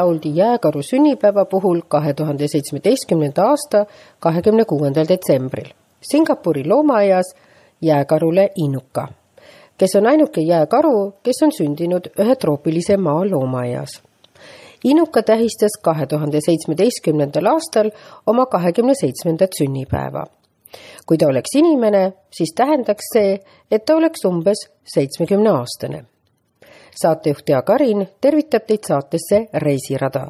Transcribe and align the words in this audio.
lauldi 0.00 0.32
jääkaru 0.34 0.82
sünnipäeva 0.82 1.44
puhul 1.44 1.80
kahe 1.88 2.14
tuhande 2.14 2.48
seitsmeteistkümnenda 2.48 3.42
aasta 3.52 3.86
kahekümne 4.20 4.64
kuuendal 4.64 5.08
detsembril 5.08 5.70
Singapuri 6.02 6.68
loomaaias 6.68 7.34
jääkarule 7.82 8.50
Inuka, 8.56 9.08
kes 9.78 9.96
on 9.96 10.06
ainuke 10.06 10.40
jääkaru, 10.40 11.12
kes 11.22 11.42
on 11.42 11.52
sündinud 11.52 12.08
ühe 12.18 12.36
troopilise 12.36 12.96
maa 12.96 13.30
loomaaias. 13.30 14.02
Inuka 14.84 15.22
tähistas 15.22 15.76
kahe 15.82 16.06
tuhande 16.06 16.40
seitsmeteistkümnendal 16.40 17.46
aastal 17.46 17.90
oma 18.26 18.46
kahekümne 18.46 18.94
seitsmendat 18.94 19.50
sünnipäeva. 19.58 20.24
kui 21.06 21.18
ta 21.18 21.26
oleks 21.26 21.50
inimene, 21.56 22.12
siis 22.30 22.52
tähendaks 22.56 23.04
see, 23.12 23.40
et 23.70 23.84
ta 23.84 23.96
oleks 23.96 24.24
umbes 24.24 24.58
seitsmekümne 24.94 25.50
aastane 25.50 26.04
saatejuht 27.02 27.48
Jaak 27.48 27.70
Arin 27.70 28.08
tervitab 28.20 28.66
teid 28.66 28.86
saatesse 28.88 29.46
Reisirada, 29.54 30.26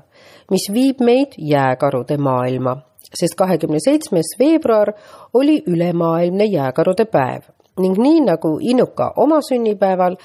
mis 0.50 0.69
viib 0.72 1.00
meid 1.00 1.39
jääkarude 1.39 2.16
maailma, 2.16 2.77
sest 3.14 3.34
kahekümne 3.36 3.78
seitsmes 3.84 4.36
veebruar 4.39 4.92
oli 5.34 5.62
ülemaailmne 5.66 6.44
jääkarude 6.44 7.05
päev 7.05 7.48
ning 7.81 7.98
nii 7.98 8.20
nagu 8.20 8.58
Inuka 8.61 9.12
oma 9.16 9.41
sünnipäeval, 9.41 10.16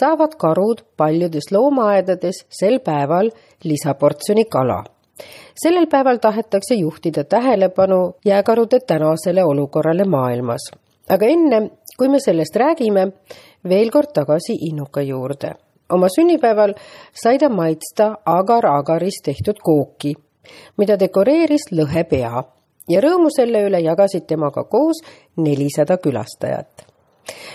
saavad 0.00 0.34
karud 0.38 0.82
paljudes 0.96 1.52
loomaaedades 1.52 2.44
sel 2.50 2.80
päeval 2.80 3.30
lisaportsjoni 3.64 4.44
kala. 4.44 4.84
sellel 5.62 5.86
päeval 5.86 6.16
tahetakse 6.16 6.74
juhtida 6.74 7.24
tähelepanu 7.24 8.14
jääkarude 8.24 8.80
tänasele 8.80 9.44
olukorrale 9.44 10.04
maailmas. 10.04 10.70
aga 11.08 11.26
enne, 11.26 11.70
kui 11.98 12.08
me 12.08 12.18
sellest 12.20 12.56
räägime, 12.56 13.12
veel 13.68 13.90
kord 13.90 14.12
tagasi 14.14 14.58
Inuka 14.68 15.02
juurde 15.02 15.65
oma 15.90 16.08
sünnipäeval 16.08 16.74
sai 17.12 17.38
ta 17.38 17.48
maitsta 17.48 18.14
agar-agaris 18.24 19.20
tehtud 19.24 19.58
kooki, 19.62 20.14
mida 20.76 20.98
dekoreeris 20.98 21.70
lõhepea 21.72 22.42
ja 22.88 23.00
rõõmu 23.02 23.30
selle 23.34 23.62
üle 23.66 23.80
jagasid 23.84 24.26
temaga 24.26 24.64
koos 24.64 25.02
nelisada 25.36 25.98
külastajat. 25.98 26.86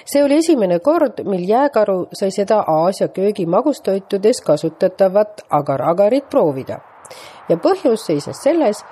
see 0.05 0.23
oli 0.23 0.37
esimene 0.37 0.79
kord, 0.79 1.23
mil 1.23 1.49
jääkaru 1.49 2.07
sai 2.13 2.31
seda 2.31 2.63
Aasia 2.67 3.07
köögi 3.07 3.45
magustoitudes 3.45 4.41
kasutatavat 4.41 5.41
agar-agarit 5.49 6.29
proovida. 6.29 6.79
Ja 7.49 7.57
põhjus 7.57 8.05
seisnes 8.05 8.43
selles, 8.43 8.83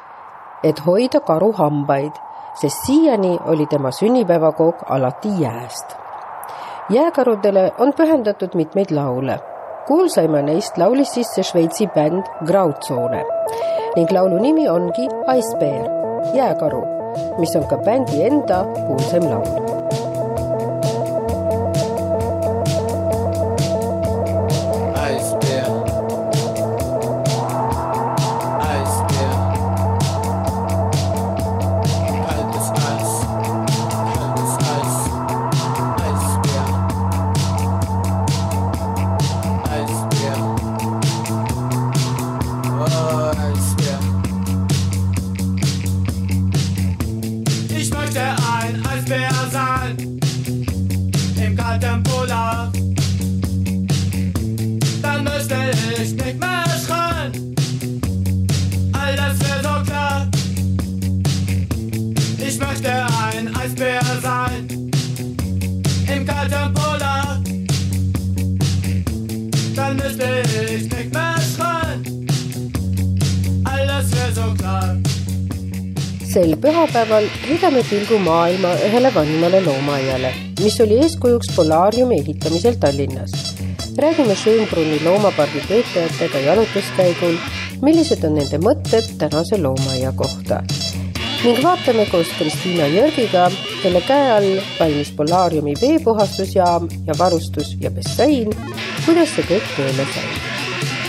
et 0.64 0.80
hoida 0.86 1.20
karu 1.20 1.52
hambaid, 1.52 2.12
sest 2.62 2.86
siiani 2.86 3.38
oli 3.46 3.66
tema 3.66 3.92
sünnipäevakook 3.92 4.84
alati 4.90 5.30
jääst 5.40 5.99
jääkarudele 6.90 7.72
on 7.80 7.94
pühendatud 7.94 8.56
mitmeid 8.56 8.92
laule. 8.92 9.40
kuulsaima 9.88 10.42
neist 10.42 10.78
laulis 10.78 11.14
sisse 11.14 11.44
Šveitsi 11.44 11.88
bänd 11.88 12.24
Grauzone 12.46 13.24
ning 13.96 14.12
laulu 14.12 14.38
nimi 14.38 14.70
ongi 14.70 15.08
Icebear, 15.38 15.90
jääkaru, 16.34 16.84
mis 17.38 17.56
on 17.56 17.68
ka 17.68 17.78
bändi 17.78 18.24
enda 18.24 18.64
kuulsaim 18.88 19.30
laul 19.30 20.09
sel 76.40 76.56
pühapäeval 76.64 77.26
heidame 77.44 77.82
pilgu 77.84 78.18
maailma 78.24 78.70
ühele 78.88 79.10
vanimale 79.16 79.60
loomaaiale, 79.66 80.30
mis 80.64 80.78
oli 80.84 81.00
eeskujuks 81.04 81.50
polaariumi 81.56 82.20
ehitamisel 82.22 82.78
Tallinnas. 82.80 83.34
räägime 83.98 84.36
Schönbrunni 84.36 85.00
loomapargi 85.04 85.62
töötajatega 85.68 86.40
jalutuskäigul, 86.46 87.36
millised 87.82 88.24
on 88.24 88.38
nende 88.40 88.60
mõtted 88.68 89.10
tänase 89.20 89.60
loomaaia 89.64 90.14
kohta. 90.22 90.62
ning 91.44 91.60
vaatame 91.64 92.06
koos 92.12 92.32
Kristiina 92.38 92.88
Jörgiga, 92.88 93.52
kelle 93.84 94.02
käe 94.08 94.32
all 94.38 94.62
valmis 94.80 95.12
polaariumi 95.12 95.74
veepuhastusjaam 95.82 96.88
ja 97.08 97.18
varustus 97.20 97.76
ja 97.82 97.92
bassein, 97.92 98.56
kuidas 99.06 99.36
see 99.36 99.44
kõik 99.52 99.68
tööle 99.76 100.08
sai. 100.14 100.32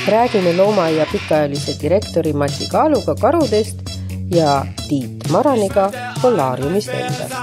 räägime 0.09 0.57
loomaaia 0.57 1.07
pikaajalise 1.13 1.79
direktori 1.83 2.33
Mati 2.33 2.67
Kaaluga 2.73 3.15
karudest 3.15 3.90
ja 4.31 4.67
Tiit 4.89 5.29
Maraniga 5.31 5.91
Polaariumist 6.21 6.89
endast. 6.89 7.35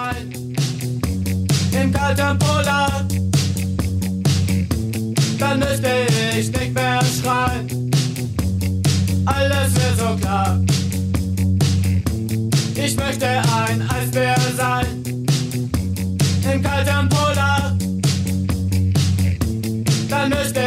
Im 1.71 1.93
kalten 1.93 2.39
Polar. 2.39 3.05
Dann 5.39 5.59
müsste 5.59 5.89
ich 6.37 6.51
nicht 6.51 6.73
mehr. 6.73 6.99
Alles 9.25 9.75
wäre 9.75 9.95
so 9.97 10.15
klar. 10.19 10.59
Ich 12.75 12.95
möchte 12.95 13.27
ein 13.27 13.81
Eisbär 13.89 14.37
sein. 14.55 15.03
Im 16.51 16.63
kalten 16.63 17.09
Polar. 17.09 17.77
Dann 20.09 20.29
müsste 20.29 20.66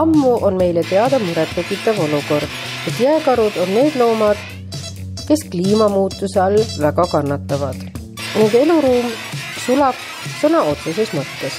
ammu 0.00 0.34
on 0.46 0.58
meile 0.60 0.82
teada 0.86 1.18
murettekitav 1.22 1.98
olukord, 2.04 2.48
et 2.88 3.00
jääkarud 3.00 3.56
on 3.62 3.74
need 3.74 3.96
loomad, 4.00 4.40
kes 5.28 5.44
kliimamuutuse 5.50 6.40
all 6.40 6.60
väga 6.80 7.04
kannatavad 7.12 7.80
ning 8.38 8.54
eluruum 8.54 9.08
sulab 9.64 9.96
sõna 10.40 10.62
otseses 10.72 11.10
mõttes. 11.16 11.58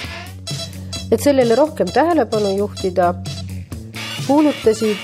et 1.12 1.21
sellele 1.21 1.56
rohkem 1.56 1.89
tähelepanu 1.94 2.57
juhtida, 2.57 3.13
kuulutasid 4.27 4.97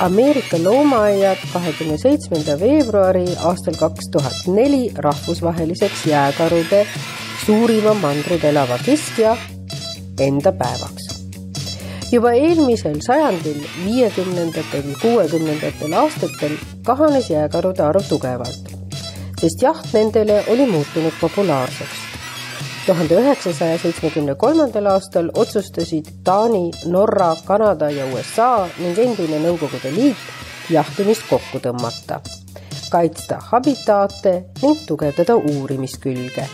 Ameerika 0.00 0.58
loomaaiad 0.62 1.40
kahekümne 1.52 1.96
seitsmenda 1.98 2.54
veebruari 2.60 3.24
aastal 3.50 3.74
kaks 3.80 4.10
tuhat 4.14 4.46
neli 4.46 4.92
rahvusvaheliseks 4.94 6.06
jääkarude 6.06 6.86
suurima 7.46 7.94
mandril 7.98 8.44
elava 8.52 8.78
keskja 8.86 9.36
enda 10.20 10.52
päevaks. 10.52 11.07
Juba 12.12 12.32
eelmisel 12.32 13.00
sajandil, 13.04 13.60
viiekümnendatel, 13.84 14.86
kuuekümnendatel 15.02 15.92
aastatel 15.92 16.54
kahanes 16.86 17.30
jääkarude 17.30 17.82
arv 17.84 18.06
tugevalt, 18.08 18.70
sest 19.40 19.62
jaht 19.62 19.92
nendele 19.92 20.44
oli 20.48 20.66
muutunud 20.70 21.12
populaarseks. 21.20 22.06
tuhande 22.86 23.14
üheksasaja 23.20 23.78
seitsmekümne 23.78 24.34
kolmandal 24.34 24.86
aastal 24.86 25.28
otsustasid 25.34 26.06
Taani, 26.24 26.70
Norra, 26.86 27.36
Kanada 27.44 27.90
ja 27.90 28.06
USA 28.06 28.68
ning 28.78 28.98
endine 28.98 29.42
Nõukogude 29.44 29.92
Liit 29.92 30.16
jahtimist 30.70 31.28
kokku 31.28 31.60
tõmmata, 31.60 32.22
kaitsta 32.90 33.36
habitaate 33.50 34.32
ning 34.62 34.80
tugevdada 34.88 35.36
uurimiskülge, 35.36 36.48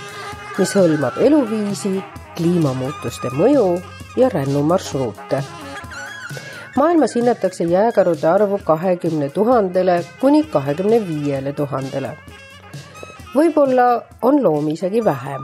mis 0.58 0.74
hõlmab 0.74 1.22
eluviisi, 1.22 2.00
kliimamuutuste 2.34 3.30
mõju 3.38 3.68
ja 4.16 4.28
rännumarsruute. 4.28 5.44
maailmas 6.76 7.14
hinnatakse 7.14 7.64
jääkarude 7.64 8.28
arvu 8.28 8.60
kahekümne 8.64 9.30
tuhandele 9.30 10.04
kuni 10.20 10.42
kahekümne 10.42 11.08
viiele 11.08 11.52
tuhandele. 11.52 12.18
võib-olla 13.34 14.02
on 14.22 14.42
loomi 14.42 14.72
isegi 14.72 15.04
vähem. 15.04 15.42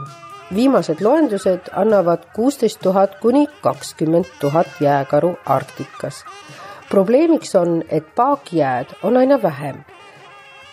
viimased 0.55 1.01
loendused 1.01 1.61
annavad 1.75 2.19
kuusteist 2.35 2.79
tuhat 2.83 3.19
kuni 3.19 3.47
kakskümmend 3.61 4.25
tuhat 4.39 4.67
jääkaru 4.79 5.37
Arktikas. 5.45 6.25
probleemiks 6.89 7.55
on, 7.55 7.83
et 7.89 8.15
paakjääd 8.15 8.85
on 9.03 9.17
aina 9.17 9.41
vähem. 9.41 9.83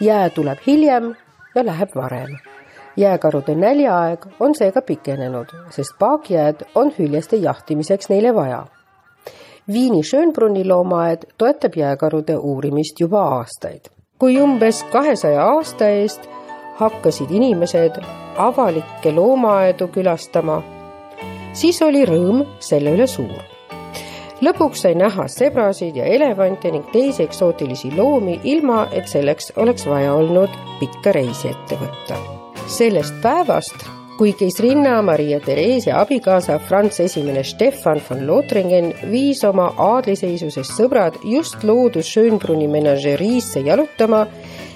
jää 0.00 0.30
tuleb 0.30 0.58
hiljem 0.66 1.14
ja 1.54 1.66
läheb 1.66 1.90
varem 1.94 2.38
jääkarude 2.98 3.54
näljaaeg 3.54 4.26
on 4.40 4.54
seega 4.54 4.82
pikenenud, 4.82 5.46
sest 5.70 5.94
paakjääd 5.98 6.66
on 6.74 6.92
hüljeste 6.98 7.36
jahtimiseks 7.36 8.08
neile 8.08 8.34
vaja. 8.34 8.66
Viini 9.72 10.02
Schönbrunni 10.02 10.64
loomaaed 10.68 11.22
toetab 11.38 11.76
jääkarude 11.76 12.36
uurimist 12.36 13.00
juba 13.00 13.22
aastaid. 13.22 13.80
kui 14.18 14.40
umbes 14.40 14.84
kahesaja 14.92 15.44
aasta 15.46 15.88
eest 15.88 16.28
hakkasid 16.76 17.30
inimesed 17.30 18.00
avalikke 18.36 19.12
loomaaedu 19.12 19.88
külastama, 19.88 20.62
siis 21.52 21.82
oli 21.82 22.04
rõõm 22.04 22.42
selle 22.58 22.96
üle 22.96 23.06
suur. 23.06 23.42
lõpuks 24.40 24.82
sai 24.82 24.94
näha 24.94 25.28
sebrasid 25.28 25.96
ja 25.96 26.04
elevante 26.04 26.70
ning 26.70 26.90
teisi 26.92 27.22
eksootilisi 27.22 27.92
loomi, 27.96 28.40
ilma 28.44 28.88
et 28.92 29.08
selleks 29.08 29.52
oleks 29.56 29.86
vaja 29.86 30.14
olnud 30.14 30.50
pikka 30.80 31.12
reisi 31.12 31.48
ette 31.48 31.76
võtta 31.76 32.37
sellest 32.68 33.14
päevast, 33.22 33.86
kui 34.18 34.32
keisrinna 34.36 34.98
Maria 35.02 35.40
Theresia 35.40 36.00
abikaasa 36.02 36.58
Franz 36.58 37.00
Esimene 37.00 37.44
Stefan 37.44 38.00
von 38.10 38.26
Lothringen 38.26 38.92
viis 39.10 39.40
oma 39.48 39.70
aadliseisusest 39.78 40.76
sõbrad 40.76 41.16
just 41.24 41.64
loodus 41.64 42.10
Schönbrunni 42.12 42.68
menageriisse 42.68 43.64
jalutama, 43.64 44.26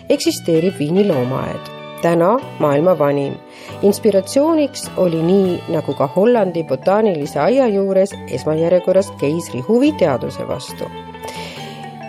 eksisteerib 0.08 0.78
Viini 0.78 1.04
loomaaed, 1.08 1.70
täna 2.02 2.38
maailma 2.60 2.96
vanim. 2.98 3.34
inspiratsiooniks 3.82 4.90
oli 4.96 5.22
nii 5.22 5.58
nagu 5.74 5.94
ka 5.94 6.06
Hollandi 6.06 6.64
botaanilise 6.64 7.40
aia 7.40 7.66
juures 7.66 8.14
esmajärjekorras 8.30 9.12
keisri 9.20 9.60
huvi 9.60 9.92
teaduse 9.92 10.48
vastu 10.48 10.88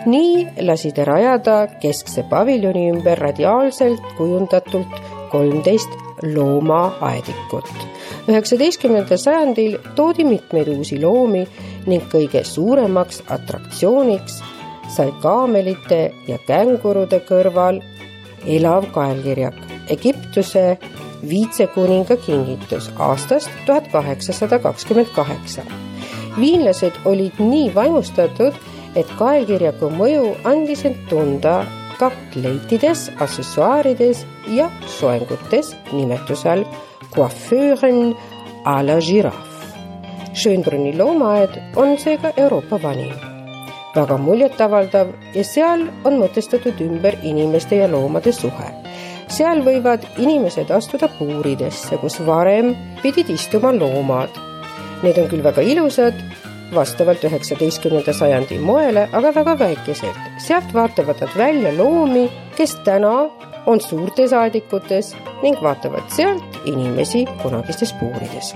nii 0.06 0.46
lasi 0.60 0.92
ta 0.92 1.04
rajada 1.04 1.66
keskse 1.80 2.24
paviljoni 2.30 2.90
ümber 2.92 3.18
radiaalselt 3.18 4.02
kujundatult 4.16 5.13
kolmteist 5.34 5.90
loomaaedikut. 6.22 7.70
üheksateistkümnendal 8.30 9.18
sajandil 9.18 9.78
toodi 9.98 10.24
mitmeid 10.24 10.70
uusi 10.70 11.00
loomi 11.02 11.42
ning 11.90 12.06
kõige 12.12 12.44
suuremaks 12.46 13.24
atraktsiooniks 13.34 14.38
sai 14.94 15.10
kaamelite 15.22 16.12
ja 16.28 16.38
kängurude 16.46 17.18
kõrval 17.28 17.80
elav 18.46 18.86
kaelkirjak, 18.94 19.56
Egiptuse 19.90 20.78
viitsekuninga 21.28 22.16
kingitus 22.16 22.90
aastast 22.98 23.50
tuhat 23.66 23.88
kaheksasada 23.92 24.58
kakskümmend 24.58 25.10
kaheksa. 25.16 25.62
viinlased 26.40 26.92
olid 27.04 27.38
nii 27.38 27.74
vaimustatud, 27.74 28.54
et 28.96 29.10
kaelkirjaku 29.18 29.90
mõju 29.90 30.36
andis 30.44 30.84
end 30.84 30.98
tunda 31.08 31.64
ka 31.98 32.10
kleitides, 32.32 33.10
accessoirides 33.20 34.24
ja 34.48 34.70
soengutes 34.86 35.74
nimetuse 35.92 36.50
all 36.50 36.64
coiffeuren 37.14 38.14
a 38.64 38.80
la 38.86 39.00
giraffe. 39.00 39.68
Schönbrunni 40.34 40.96
loomaaed 40.98 41.60
on 41.76 41.98
seega 41.98 42.32
Euroopa 42.36 42.80
vanim, 42.82 43.14
väga 43.94 44.16
muljetavaldav 44.18 45.12
ja 45.34 45.44
seal 45.46 45.86
on 46.04 46.18
mõtestatud 46.18 46.80
ümber 46.82 47.14
inimeste 47.22 47.78
ja 47.78 47.90
loomade 47.90 48.32
suhe. 48.32 48.70
seal 49.28 49.62
võivad 49.66 50.04
inimesed 50.18 50.70
astuda 50.70 51.08
puuridesse, 51.18 51.96
kus 51.98 52.18
varem 52.26 52.74
pidid 53.02 53.30
istuma 53.30 53.72
loomad. 53.72 54.30
Need 55.02 55.18
on 55.18 55.28
küll 55.30 55.42
väga 55.42 55.62
ilusad 55.62 56.14
vastavalt 56.74 57.24
üheksateistkümnenda 57.24 58.12
sajandi 58.12 58.58
moele, 58.58 59.08
aga 59.12 59.34
väga 59.34 59.58
väikesed. 59.58 60.20
sealt 60.38 60.74
vaatavad 60.74 61.20
nad 61.20 61.36
välja 61.38 61.72
loomi, 61.76 62.30
kes 62.56 62.76
täna 62.84 63.14
on 63.66 63.80
suurtes 63.80 64.32
aedikutes 64.32 65.14
ning 65.42 65.62
vaatavad 65.62 66.08
sealt 66.08 66.60
inimesi 66.64 67.24
kunagistes 67.42 67.92
puurides. 68.00 68.54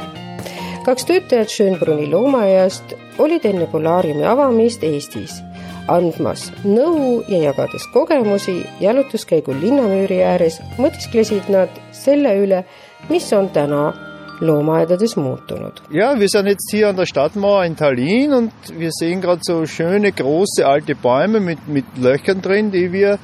kaks 0.85 1.05
töötajat 1.05 1.49
Schönbrunni 1.49 2.11
loomaaiast 2.11 2.95
olid 3.19 3.45
enne 3.45 3.67
Polaariumi 3.67 4.25
avamist 4.25 4.83
Eestis 4.83 5.43
andmas 5.89 6.49
nõu 6.65 7.23
ja 7.29 7.41
jagades 7.49 7.87
kogemusi 7.93 8.61
jalutuskäigul 8.81 9.57
linnamüüri 9.63 10.21
ääres, 10.25 10.61
mõtisklesid 10.79 11.49
nad 11.53 11.73
selle 11.97 12.35
üle, 12.43 12.63
mis 13.09 13.31
on 13.33 13.49
täna 13.55 14.08
Lohmaidades 14.41 15.17
muutunud. 15.17 15.83
Ja, 15.91 16.19
wir 16.19 16.29
sind 16.29 16.47
jetzt 16.47 16.71
hier 16.71 16.89
an 16.89 16.97
der 16.97 17.07
Stadtmauer 17.07 17.65
in 17.65 17.77
Tallinn 17.77 18.33
und 18.33 18.53
wir 18.77 18.91
sehen 18.93 19.21
gerade 19.21 19.41
so 19.43 19.67
schöne 19.67 20.13
große 20.13 20.67
alte 20.67 20.95
Bäume 20.95 21.41
mit, 21.41 21.67
mit 21.69 21.85
Löchern 21.97 22.41
drin, 22.41 22.71
die 22.71 22.93
wir 22.93 23.19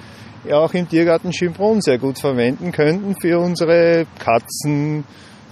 ja 0.48 0.58
auch 0.58 0.74
im 0.74 0.88
Tiergarten 0.88 1.32
Schönbrunn 1.32 1.80
sehr 1.80 1.98
gut 1.98 2.18
verwenden 2.18 2.72
könnten 2.72 3.16
für 3.20 3.38
unsere 3.38 4.06
Katzen. 4.18 5.04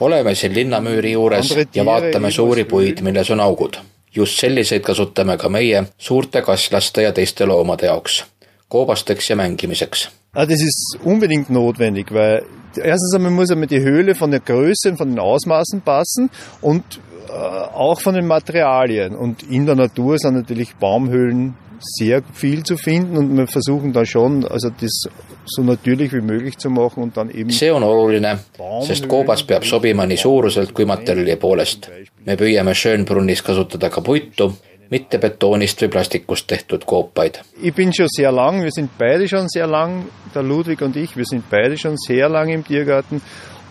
oleme 0.03 0.35
siin 0.35 0.53
linnamüüri 0.53 1.13
juures 1.13 1.53
ja 1.75 1.85
vaatame 1.87 2.31
suuri 2.35 2.65
puid, 2.65 3.03
milles 3.03 3.31
on 3.31 3.41
augud. 3.41 3.79
just 4.13 4.39
selliseid 4.39 4.83
kasutame 4.83 5.37
ka 5.39 5.49
meie 5.49 5.87
suurte 5.99 6.43
kasslaste 6.43 7.03
ja 7.03 7.13
teiste 7.13 7.47
loomade 7.47 7.87
jaoks, 7.87 8.25
koobasteks 8.69 9.29
ja 9.29 9.37
mängimiseks. 9.37 10.09
Ah, 10.35 10.47
das 10.47 10.61
ist 10.61 10.99
unbedingt 11.05 11.51
notwendig, 11.51 12.11
weil 12.11 12.43
erstens 12.79 13.15
einmal 13.15 13.33
muss 13.33 13.51
einmal 13.51 13.67
die 13.67 13.81
Höhle 13.81 14.15
von 14.15 14.31
der 14.31 14.41
Größe 14.41 14.91
und 14.91 14.97
von 14.97 15.09
den 15.09 15.19
Ausmaßen 15.19 15.81
passen 15.83 16.31
und 16.61 16.85
äh, 17.29 17.33
auch 17.33 18.01
von 18.01 18.15
den 18.15 18.27
Materialien. 18.27 19.15
Und 19.15 19.43
in 19.45 19.67
der 19.67 19.77
Natur 19.77 20.19
sind 20.19 20.35
natürlich 20.35 20.75
Baumhöhlen 20.77 21.55
sehr 21.83 22.23
viel 22.33 22.63
zu 22.63 22.77
finden 22.77 23.17
und 23.17 23.37
wir 23.37 23.47
versuchen 23.47 23.93
da 23.93 24.05
schon, 24.05 24.45
also 24.47 24.71
das 24.71 25.05
so 25.45 25.63
natürlich 25.63 26.13
wie 26.13 26.21
möglich 26.21 26.57
zu 26.59 26.71
machen 26.71 27.03
und 27.03 27.17
dann 27.17 27.31
eben 27.31 27.51
see 27.51 27.71
on 27.71 27.83
oluline, 27.83 28.39
sest 28.87 29.09
koobas 29.09 29.43
peab 29.43 29.65
sobima 29.65 30.07
nii 30.07 30.17
suuruselt 30.17 30.75
kui 30.75 30.85
materjali 30.87 31.37
poolest. 31.37 31.91
me 32.25 32.37
püüame 32.37 32.75
Schönbrunnis 32.75 33.43
kasutada 33.43 33.91
ka 33.91 34.01
puitu, 34.01 34.53
mitte 34.93 35.19
betoonist 35.19 35.81
või 35.81 35.89
plastikust 35.95 36.49
tehtud 36.51 36.85
koopaid. 36.87 37.41
Ich 37.63 37.73
bin 37.75 37.95
schon 37.97 38.09
sehr 38.13 38.33
lang, 38.33 38.63
wir 38.63 38.71
sind 38.71 38.99
beide 38.99 39.27
schon 39.29 39.49
sehr 39.49 39.67
lang, 39.67 40.05
der 40.35 40.43
Ludwig 40.43 40.83
und 40.83 40.97
ich, 40.97 41.17
wir 41.17 41.25
sind 41.25 41.49
beide 41.49 41.79
schon 41.79 41.97
sehr 41.97 42.29
lang 42.29 42.51
im 42.51 42.65
Tiergarten 42.65 43.23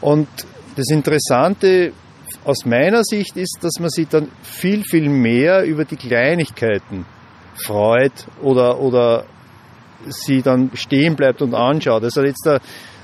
und 0.01 0.27
das 0.75 0.89
Interessante 0.89 1.91
aus 2.43 2.65
meiner 2.65 3.03
Sicht 3.03 3.37
ist, 3.37 3.59
dass 3.61 3.79
man 3.79 3.89
sich 3.89 4.07
dann 4.07 4.29
viel, 4.41 4.83
viel 4.83 5.09
mehr 5.09 5.63
über 5.63 5.85
die 5.85 5.97
Kleinigkeiten 5.97 7.05
freut 7.55 8.25
oder, 8.41 8.79
oder 8.79 9.25
sie 10.07 10.41
dann 10.41 10.71
stehen 10.73 11.15
bleibt 11.15 11.41
und 11.41 11.53
anschaut. 11.53 12.03
Also 12.03 12.23
jetzt 12.23 12.43
da, 12.45 12.59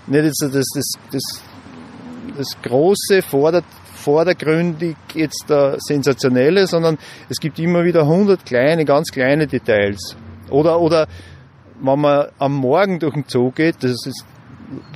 nicht 0.07 0.23
jetzt 0.23 0.41
das, 0.41 0.65
das, 0.73 0.91
das, 1.11 1.43
das 2.35 2.61
große 2.63 3.21
Vorder, 3.21 3.61
vordergründig 4.07 4.95
jetzt 5.15 5.43
da 5.49 5.75
sensationelle, 5.79 6.65
sondern 6.65 6.97
es 7.27 7.39
gibt 7.41 7.59
immer 7.59 7.83
wieder 7.83 8.07
hundert 8.07 8.45
kleine, 8.45 8.85
ganz 8.85 9.11
kleine 9.11 9.47
Details. 9.47 10.15
Oder, 10.49 10.79
oder 10.79 11.07
wenn 11.81 11.99
man 11.99 12.27
am 12.39 12.53
Morgen 12.53 12.99
durch 12.99 13.15
den 13.15 13.25
Zoo 13.27 13.51
geht, 13.51 13.83
das 13.83 14.05
ist 14.05 14.25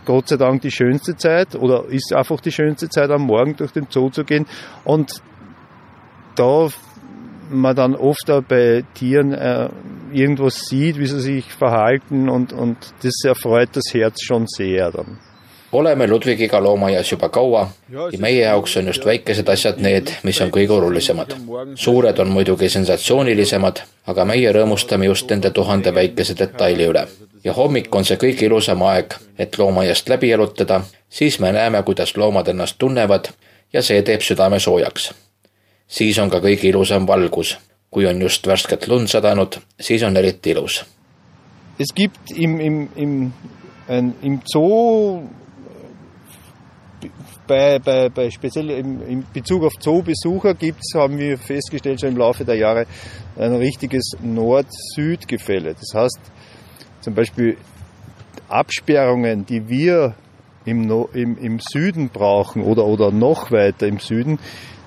Gott 0.05 0.29
sei 0.29 0.37
Dank 0.37 0.61
die 0.61 0.71
schönste 0.71 1.17
Zeit 1.17 1.55
oder 1.55 1.85
ist 1.89 2.13
einfach 2.13 2.39
die 2.39 2.53
schönste 2.53 2.87
Zeit 2.87 3.09
am 3.09 3.23
Morgen 3.23 3.57
durch 3.57 3.71
den 3.71 3.87
Zoo 3.89 4.09
zu 4.09 4.23
gehen 4.23 4.45
und 4.85 5.21
da 6.35 6.69
man 7.49 7.75
dann 7.75 7.95
oft 7.95 8.31
auch 8.31 8.43
bei 8.43 8.85
Tieren 8.93 9.33
äh, 9.33 9.69
irgendwas 10.13 10.67
sieht, 10.69 10.97
wie 10.99 11.05
sie 11.05 11.19
sich 11.19 11.51
verhalten 11.51 12.29
und, 12.29 12.53
und 12.53 12.77
das 13.03 13.25
erfreut 13.25 13.71
das 13.73 13.93
Herz 13.93 14.23
schon 14.23 14.47
sehr 14.47 14.89
dann. 14.91 15.19
Oleme 15.71 16.07
Ludvigiga 16.07 16.63
loomaaias 16.63 17.11
juba 17.11 17.29
kaua 17.29 17.69
ja 17.89 18.19
meie 18.19 18.41
jaoks 18.41 18.77
on 18.77 18.87
just 18.87 19.05
väikesed 19.05 19.47
asjad 19.47 19.79
need, 19.79 20.11
mis 20.23 20.41
on 20.41 20.51
kõige 20.51 20.71
olulisemad. 20.71 21.33
suured 21.75 22.19
on 22.19 22.29
muidugi 22.29 22.69
sensatsioonilisemad, 22.69 23.81
aga 24.07 24.25
meie 24.25 24.51
rõõmustame 24.51 25.05
just 25.05 25.29
nende 25.29 25.49
tuhande 25.49 25.93
väikese 25.93 26.37
detaili 26.39 26.85
üle. 26.85 27.07
ja 27.43 27.53
hommik 27.53 27.95
on 27.95 28.05
see 28.05 28.17
kõige 28.17 28.45
ilusam 28.45 28.81
aeg, 28.81 29.13
et 29.37 29.57
loomaaiast 29.57 30.09
läbi 30.09 30.29
jalutada, 30.29 30.81
siis 31.09 31.39
me 31.39 31.51
näeme, 31.51 31.83
kuidas 31.83 32.17
loomad 32.17 32.47
ennast 32.47 32.75
tunnevad 32.77 33.27
ja 33.73 33.81
see 33.81 34.01
teeb 34.01 34.21
südame 34.21 34.59
soojaks 34.59 35.13
siis 35.91 36.19
on 36.19 36.31
ka 36.31 36.39
kõige 36.43 36.69
ilusam 36.71 37.07
valgus. 37.07 37.57
kui 37.91 38.05
on 38.07 38.21
just 38.21 38.47
värsket 38.47 38.87
lund 38.87 39.09
sadanud, 39.11 39.57
siis 39.81 40.03
on 40.07 40.15
eriti 40.17 40.53
ilus. 40.53 40.77
Es 41.79 41.91
gibt 41.95 42.31
im, 42.31 42.59
im, 42.61 42.77
im, 42.95 43.33
im 44.23 44.39
Zoo 44.47 45.23
bei, 47.51 47.79
bei, 47.79 48.07
bei 48.07 48.29
speziell 48.29 48.69
im, 48.69 49.01
in 49.05 49.25
Bezug 49.33 49.63
auf 49.63 49.73
Zoobesucher 49.77 50.53
gibt's, 50.53 50.93
haben 50.95 51.17
wir 51.17 51.37
festgestellt 51.37 51.99
schon 51.99 52.11
im 52.11 52.17
Laufe 52.17 52.45
der 52.45 52.55
Jahre, 52.55 52.85
ein 53.37 53.55
richtiges 53.55 54.13
Nord-Süd-Gefälle. 54.21 55.73
Das 55.73 55.93
heißt, 55.93 56.19
zum 57.01 57.13
Beispiel 57.13 57.57
Absperrungen, 58.47 59.45
die 59.45 59.67
wir 59.67 60.15
im, 60.63 60.89
im, 61.13 61.37
im 61.37 61.59
Süden 61.59 62.07
brauchen 62.07 62.63
oder, 62.63 62.85
oder 62.85 63.11
noch 63.11 63.51
weiter 63.51 63.85
im 63.85 63.99
Süden, 63.99 64.39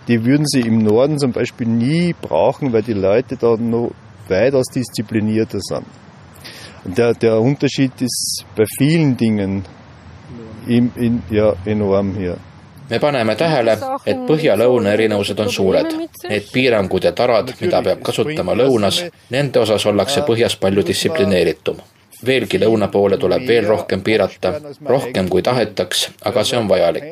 die 0.08 0.24
würden 0.24 0.46
sie 0.46 0.60
im 0.60 0.78
Norden 0.78 1.18
zum 1.18 1.32
Beispiel 1.32 1.66
nie 1.66 2.14
brauchen, 2.18 2.72
weil 2.72 2.82
die 2.82 2.94
Leute 2.94 3.36
da 3.36 3.56
noch 3.58 3.90
weitaus 4.28 4.68
disziplinierter 4.74 5.58
sind. 5.60 5.84
Und 6.84 6.96
der, 6.96 7.12
der 7.12 7.38
Unterschied 7.38 7.92
ist 8.00 8.46
bei 8.56 8.64
vielen 8.78 9.18
Dingen 9.18 9.64
im, 10.66 10.90
in, 10.96 11.22
ja, 11.28 11.52
enorm 11.66 12.14
hier. 12.14 12.38
Me 12.90 12.98
paneme 12.98 13.36
tähele, 13.36 13.78
et 14.06 14.22
põhja-lõuna 14.28 14.92
erinevused 14.92 15.40
on 15.40 15.50
suured. 15.50 15.96
Need 16.28 16.52
piirangud 16.52 17.04
ja 17.04 17.12
tarad, 17.12 17.54
mida 17.60 17.82
peab 17.82 18.04
kasutama 18.04 18.56
lõunas, 18.58 19.04
nende 19.30 19.60
osas 19.60 19.86
ollakse 19.86 20.24
põhjas 20.28 20.56
palju 20.60 20.86
distsiplineeritum 20.86 21.82
veelgi 22.26 22.58
lõuna 22.60 22.88
poole 22.88 23.18
tuleb 23.20 23.46
veel 23.46 23.66
rohkem 23.68 24.02
piirata, 24.02 24.54
rohkem 24.86 25.28
kui 25.28 25.42
tahetaks, 25.42 26.08
aga 26.24 26.44
see 26.44 26.58
on 26.58 26.68
vajalik. 26.68 27.04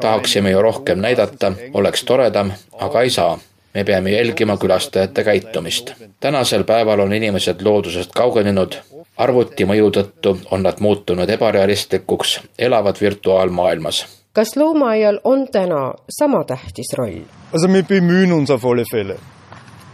tahaksime 0.00 0.50
ju 0.50 0.62
rohkem 0.62 0.98
näidata, 1.00 1.52
oleks 1.74 2.04
toredam, 2.04 2.52
aga 2.78 3.02
ei 3.02 3.10
saa. 3.10 3.38
me 3.74 3.84
peame 3.84 4.10
jälgima 4.10 4.56
külastajate 4.56 5.24
käitumist. 5.24 5.92
tänasel 6.20 6.64
päeval 6.64 7.00
on 7.00 7.12
inimesed 7.12 7.62
loodusest 7.62 8.12
kaugenenud, 8.12 8.76
arvuti 9.16 9.64
mõju 9.64 9.90
tõttu 9.90 10.36
on 10.50 10.62
nad 10.62 10.80
muutunud 10.80 11.30
ebarealistlikuks, 11.30 12.40
elavad 12.58 13.00
virtuaalmaailmas 13.00 14.23
kas 14.34 14.56
loomaaial 14.56 15.20
on 15.24 15.46
täna 15.52 15.94
sama 16.10 16.44
tähtis 16.44 16.90
roll? 16.98 17.22
Also 17.52 17.68
wir 17.68 17.82
bemühen 17.82 18.32
uns 18.32 18.50
auf 18.50 18.64
alle 18.64 18.84
Fälle. 18.84 19.16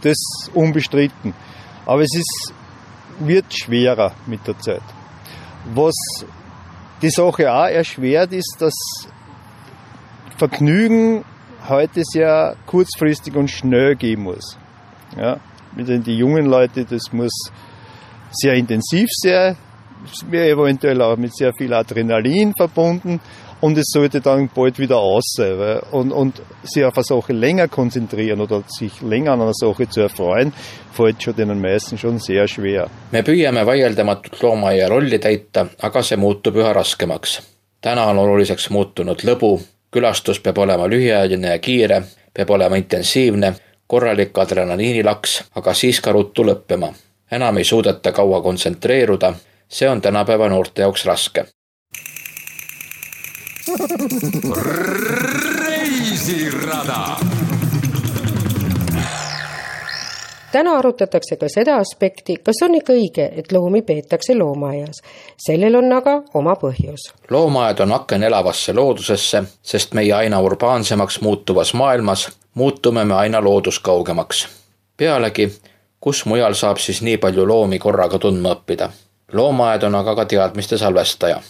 Das 0.01 0.17
unbestritten. 0.53 1.33
Aber 1.85 2.01
es 2.01 2.53
wird 3.19 3.45
schwerer 3.53 4.13
mit 4.25 4.47
der 4.47 4.57
Zeit. 4.57 4.81
Was 5.75 5.95
die 7.01 7.09
Sache 7.09 7.53
auch 7.53 7.67
erschwert, 7.67 8.33
ist, 8.33 8.55
dass 8.59 8.73
Vergnügen 10.37 11.23
heute 11.69 12.01
sehr 12.03 12.55
kurzfristig 12.65 13.35
und 13.35 13.49
schnell 13.49 13.95
gehen 13.95 14.23
muss. 14.23 14.57
Ja, 15.15 15.39
die 15.75 16.17
jungen 16.17 16.45
Leute, 16.45 16.85
das 16.85 17.11
muss 17.11 17.51
sehr 18.31 18.53
intensiv 18.53 19.07
sein, 19.11 19.55
eventuell 20.31 20.99
auch 21.01 21.17
mit 21.17 21.35
sehr 21.35 21.53
viel 21.53 21.73
Adrenalin 21.73 22.53
verbunden 22.57 23.19
und 23.61 23.77
es 23.77 23.91
sollte 23.91 24.19
dann 24.21 24.49
bald 24.53 24.79
wieder 24.79 24.97
aus 24.97 25.33
sein. 25.37 25.79
Und, 25.91 26.11
und 26.11 26.41
sich 26.63 26.83
auf 26.83 26.97
eine 26.97 27.03
Sache 27.03 27.33
länger 27.33 27.67
konzentrieren 27.67 28.41
oder 28.41 28.63
sich 28.67 29.01
länger 29.01 29.33
an 29.33 29.41
einer 29.41 29.53
Sache 29.53 29.87
zu 29.87 30.01
erfreuen, 30.01 30.51
fällt 30.91 31.23
schon 31.23 31.35
den 31.35 31.61
meisten 31.61 31.97
schon 31.97 32.19
sehr 32.19 32.47
schwer. 32.47 32.89
me 33.11 33.23
püüame 33.23 33.65
vaieldamatult 33.65 34.41
loomaaia 34.41 34.89
rolli 34.89 35.19
täita, 35.19 35.67
aga 35.79 36.03
see 36.03 36.17
muutub 36.17 36.55
üha 36.55 36.73
raskemaks. 36.73 37.41
täna 37.81 38.05
on 38.09 38.17
oluliseks 38.17 38.69
muutunud 38.69 39.23
lõbu, 39.23 39.59
külastus 39.91 40.39
peab 40.39 40.57
olema 40.57 40.87
lühiajaline 40.87 41.53
ja 41.53 41.59
kiire, 41.59 42.03
peab 42.33 42.49
olema 42.49 42.75
intensiivne, 42.75 43.53
korralik 43.87 44.37
adrenaliinilaks, 44.37 45.41
aga 45.55 45.73
siis 45.73 46.01
ka 46.01 46.11
ruttu 46.11 46.43
lõppema. 46.43 46.93
enam 47.31 47.57
ei 47.57 47.63
suudeta 47.63 48.11
kaua 48.11 48.41
kontsentreeruda, 48.41 49.33
see 49.67 49.89
on 49.89 50.01
tänapäeva 50.01 50.49
noorte 50.49 50.81
jaoks 50.81 51.05
raske 51.05 51.45
reisirada. 55.67 57.17
täna 60.51 60.71
arutatakse 60.77 61.35
ka 61.35 61.45
seda 61.47 61.75
aspekti, 61.75 62.35
kas 62.35 62.55
on 62.63 62.75
ikka 62.75 62.93
õige, 62.93 63.29
et 63.39 63.51
loomi 63.51 63.81
peetakse 63.81 64.35
loomaaias. 64.35 65.01
sellel 65.37 65.75
on 65.75 65.93
aga 65.93 66.21
oma 66.33 66.53
põhjus. 66.53 67.13
loomaaed 67.29 67.79
on 67.79 67.91
aken 67.91 68.23
elavasse 68.23 68.73
loodusesse, 68.73 69.43
sest 69.61 69.93
meie 69.93 70.13
aina 70.13 70.39
urbaansemaks 70.39 71.21
muutuvas 71.21 71.73
maailmas 71.73 72.29
muutume 72.53 73.05
me 73.05 73.13
aina 73.13 73.43
looduskaugemaks. 73.43 74.47
pealegi, 74.97 75.53
kus 75.99 76.25
mujal 76.25 76.53
saab 76.53 76.77
siis 76.77 77.01
nii 77.01 77.17
palju 77.17 77.47
loomi 77.47 77.79
korraga 77.79 78.19
tundma 78.19 78.55
õppida? 78.55 78.89
loomaaed 79.33 79.83
on 79.83 79.95
aga 79.95 80.15
ka 80.15 80.25
teadmiste 80.25 80.77
salvestaja 80.77 81.41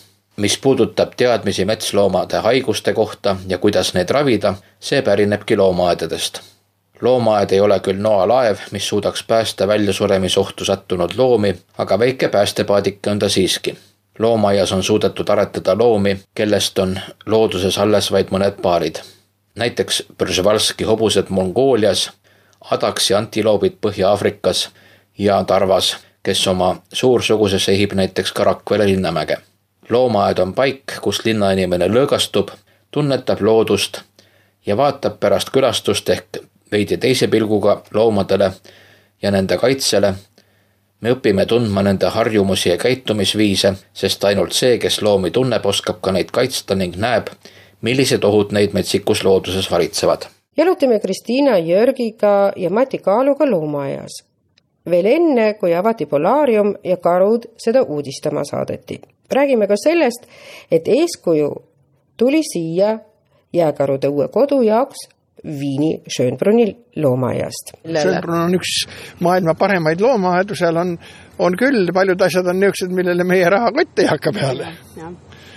mis 0.41 0.57
puudutab 0.57 1.11
teadmisi 1.17 1.65
metsloomade 1.65 2.37
haiguste 2.37 2.93
kohta 2.93 3.35
ja 3.47 3.57
kuidas 3.57 3.93
neid 3.93 4.09
ravida, 4.09 4.53
see 4.79 5.01
pärinebki 5.01 5.57
loomaaedadest. 5.57 6.41
loomaaed 7.01 7.51
ei 7.51 7.59
ole 7.59 7.79
küll 7.79 8.01
noalaev, 8.01 8.57
mis 8.71 8.87
suudaks 8.87 9.23
päästa 9.27 9.67
väljasuremisohtu 9.67 10.65
sattunud 10.65 11.11
loomi, 11.17 11.55
aga 11.77 11.99
väike 11.99 12.27
päästepaadike 12.27 13.09
on 13.09 13.19
ta 13.19 13.29
siiski. 13.29 13.77
loomaaias 14.19 14.71
on 14.71 14.83
suudetud 14.83 15.29
aretada 15.29 15.77
loomi, 15.77 16.19
kellest 16.35 16.79
on 16.79 16.99
looduses 17.25 17.77
alles 17.77 18.11
vaid 18.11 18.33
mõned 18.33 18.61
paarid. 18.61 18.95
näiteks 19.55 20.03
Przvalski 20.17 20.83
hobused 20.83 21.25
Mongoolias, 21.29 22.11
Adaksi 22.71 23.13
antiloobid 23.13 23.77
Põhja-Aafrikas 23.85 24.69
ja 25.17 25.43
Tarvas, 25.43 25.97
kes 26.23 26.47
oma 26.47 26.81
suursuguses 26.93 27.69
ehib 27.69 27.93
näiteks 27.93 28.31
ka 28.31 28.43
Rakvere 28.43 28.85
linnamäge 28.85 29.37
loomaaed 29.91 30.39
on 30.39 30.53
paik, 30.53 30.97
kus 31.01 31.25
linnainimene 31.25 31.87
lõõgastub, 31.87 32.51
tunnetab 32.91 33.41
loodust 33.41 34.01
ja 34.65 34.77
vaatab 34.77 35.19
pärast 35.19 35.49
külastust 35.49 36.09
ehk 36.09 36.41
veidi 36.71 36.97
teise 36.97 37.27
pilguga 37.27 37.81
loomadele 37.93 38.51
ja 39.21 39.31
nende 39.31 39.57
kaitsele. 39.57 40.13
me 41.01 41.11
õpime 41.11 41.45
tundma 41.49 41.81
nende 41.81 42.05
harjumusi 42.05 42.69
ja 42.69 42.77
käitumisviise, 42.77 43.73
sest 43.93 44.23
ainult 44.23 44.53
see, 44.53 44.77
kes 44.77 45.01
loomi 45.01 45.31
tunneb, 45.31 45.65
oskab 45.65 45.97
ka 46.01 46.11
neid 46.11 46.29
kaitsta 46.31 46.75
ning 46.75 46.95
näeb, 46.95 47.31
millised 47.81 48.23
ohud 48.23 48.51
neid 48.53 48.73
metsikus 48.73 49.23
looduses 49.23 49.71
varitsevad. 49.71 50.25
jalutame 50.57 50.99
Kristiina 50.99 51.57
Jörgiga 51.57 52.51
ja 52.55 52.69
Mati 52.69 52.97
Kaaluga 52.97 53.49
loomaaias. 53.49 54.23
veel 54.89 55.05
enne, 55.05 55.53
kui 55.53 55.73
avati 55.75 56.05
Polaarium 56.05 56.75
ja 56.83 56.97
karud 56.97 57.45
seda 57.57 57.81
uudistama 57.81 58.43
saadeti 58.43 59.01
räägime 59.33 59.67
ka 59.67 59.77
sellest, 59.79 60.27
et 60.71 60.87
eeskuju 60.87 61.49
tuli 62.17 62.43
siia 62.43 62.99
jääkarude 63.53 64.07
uue 64.07 64.27
kodu 64.27 64.61
jaoks 64.61 65.07
Viini 65.45 66.01
Schönbrunni 66.15 66.77
loomaaiast. 66.95 67.73
Schönbrunn 68.01 68.43
on 68.43 68.55
üks 68.59 68.75
maailma 69.25 69.55
paremaid 69.57 70.01
loomaaedu, 70.01 70.55
seal 70.55 70.77
on, 70.77 70.91
on 71.41 71.57
küll, 71.57 71.89
paljud 71.93 72.21
asjad 72.21 72.45
on 72.51 72.59
niisugused, 72.61 72.93
millele 72.93 73.25
meie 73.25 73.49
rahakott 73.49 74.03
ei 74.03 74.09
hakka 74.11 74.33
peale. 74.37 74.67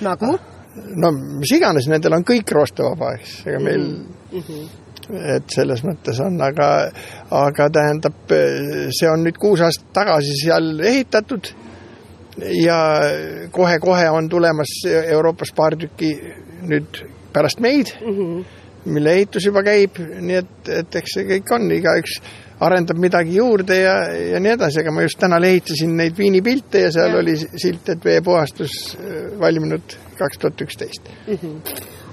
nagu? 0.00 0.38
no 0.74 1.10
mis 1.12 1.52
iganes, 1.54 1.88
nendel 1.90 2.16
on 2.16 2.24
kõik 2.26 2.50
roostevaba, 2.56 3.12
eks, 3.18 3.34
ega 3.46 3.60
meil 3.62 3.84
mm 3.84 4.40
-hmm. 4.40 4.64
et 5.36 5.52
selles 5.52 5.84
mõttes 5.84 6.18
on, 6.24 6.40
aga, 6.42 6.70
aga 7.30 7.68
tähendab, 7.70 8.34
see 8.98 9.10
on 9.10 9.22
nüüd 9.26 9.38
kuus 9.38 9.60
aastat 9.60 9.92
tagasi 9.92 10.34
seal 10.40 10.80
ehitatud 10.80 11.52
ja 12.38 12.78
kohe-kohe 13.50 14.10
on 14.10 14.28
tulemas 14.28 14.72
Euroopas 15.06 15.52
paar 15.56 15.76
tükki 15.78 16.10
nüüd 16.68 17.04
pärast 17.32 17.60
meid 17.60 17.92
mm, 18.00 18.16
-hmm. 18.16 18.44
mille 18.84 19.12
ehitus 19.12 19.46
juba 19.46 19.62
käib, 19.62 19.98
nii 19.98 20.36
et, 20.36 20.68
et 20.68 20.96
eks 20.96 21.14
see 21.18 21.28
kõik 21.28 21.54
on, 21.54 21.70
igaüks 21.72 22.20
arendab 22.60 22.98
midagi 22.98 23.36
juurde 23.36 23.76
ja, 23.80 23.94
ja 24.34 24.40
nii 24.40 24.52
edasi, 24.54 24.80
aga 24.80 24.92
ma 24.94 25.02
just 25.02 25.18
täna 25.20 25.40
lehitsesin 25.42 25.96
neid 25.96 26.18
viinipilte 26.18 26.86
ja 26.86 26.92
seal 26.92 27.14
Ja. 27.14 27.18
oli 27.18 27.36
silt, 27.36 27.88
et 27.88 28.04
veepuhastus 28.04 28.98
valminud 29.40 29.98
kaks 30.18 30.38
tuhat 30.38 30.60
üksteist. 30.60 31.10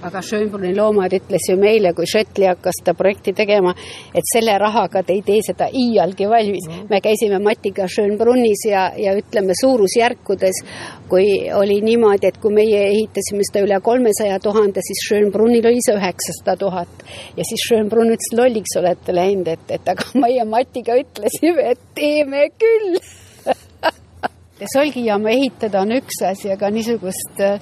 Aga 0.07 0.21
Schönbrunni 0.25 0.73
loomad 0.75 1.13
ütles 1.15 1.45
ju 1.49 1.57
meile, 1.59 1.93
kui 1.97 2.07
Šotli 2.09 2.47
hakkas 2.49 2.81
seda 2.81 2.93
projekti 2.97 3.33
tegema, 3.37 3.73
et 4.15 4.27
selle 4.31 4.57
rahaga 4.61 5.03
te 5.05 5.15
ei 5.17 5.23
tee 5.25 5.41
seda 5.45 5.67
iialgi 5.67 6.27
valmis 6.29 6.67
mm. 6.67 6.73
-hmm. 6.73 6.89
me 6.89 7.01
käisime 7.01 7.39
Matiga 7.39 7.87
Schönbrunnis 7.87 8.65
ja, 8.69 8.91
ja 8.97 9.13
ütleme 9.17 9.53
suurusjärkudes, 9.61 10.63
kui 11.09 11.51
oli 11.53 11.81
niimoodi, 11.81 12.27
et 12.27 12.37
kui 12.37 12.53
meie 12.53 12.83
ehitasime 12.87 13.45
seda 13.47 13.65
üle 13.65 13.79
kolmesaja 13.81 14.39
tuhande, 14.39 14.81
siis 14.87 15.05
Schönbrunnil 15.07 15.65
oli 15.65 15.81
see 15.85 15.95
üheksasada 15.95 16.57
tuhat. 16.57 16.93
ja 17.37 17.43
siis 17.43 17.61
Schönbrunn 17.67 18.13
ütles, 18.15 18.33
lolliks 18.37 18.77
olete 18.77 19.15
läinud, 19.15 19.47
et, 19.47 19.65
et 19.69 19.89
aga 19.89 20.03
meie 20.25 20.45
Matiga 20.45 20.97
ütlesime, 20.97 21.71
et 21.71 21.79
teeme 21.95 22.49
küll 22.57 22.99
solgijaama 24.73 25.29
ehitada 25.29 25.81
on 25.81 25.91
üks 25.97 26.21
asi, 26.25 26.51
aga 26.53 26.69
niisugust 26.69 27.39
äh, 27.41 27.59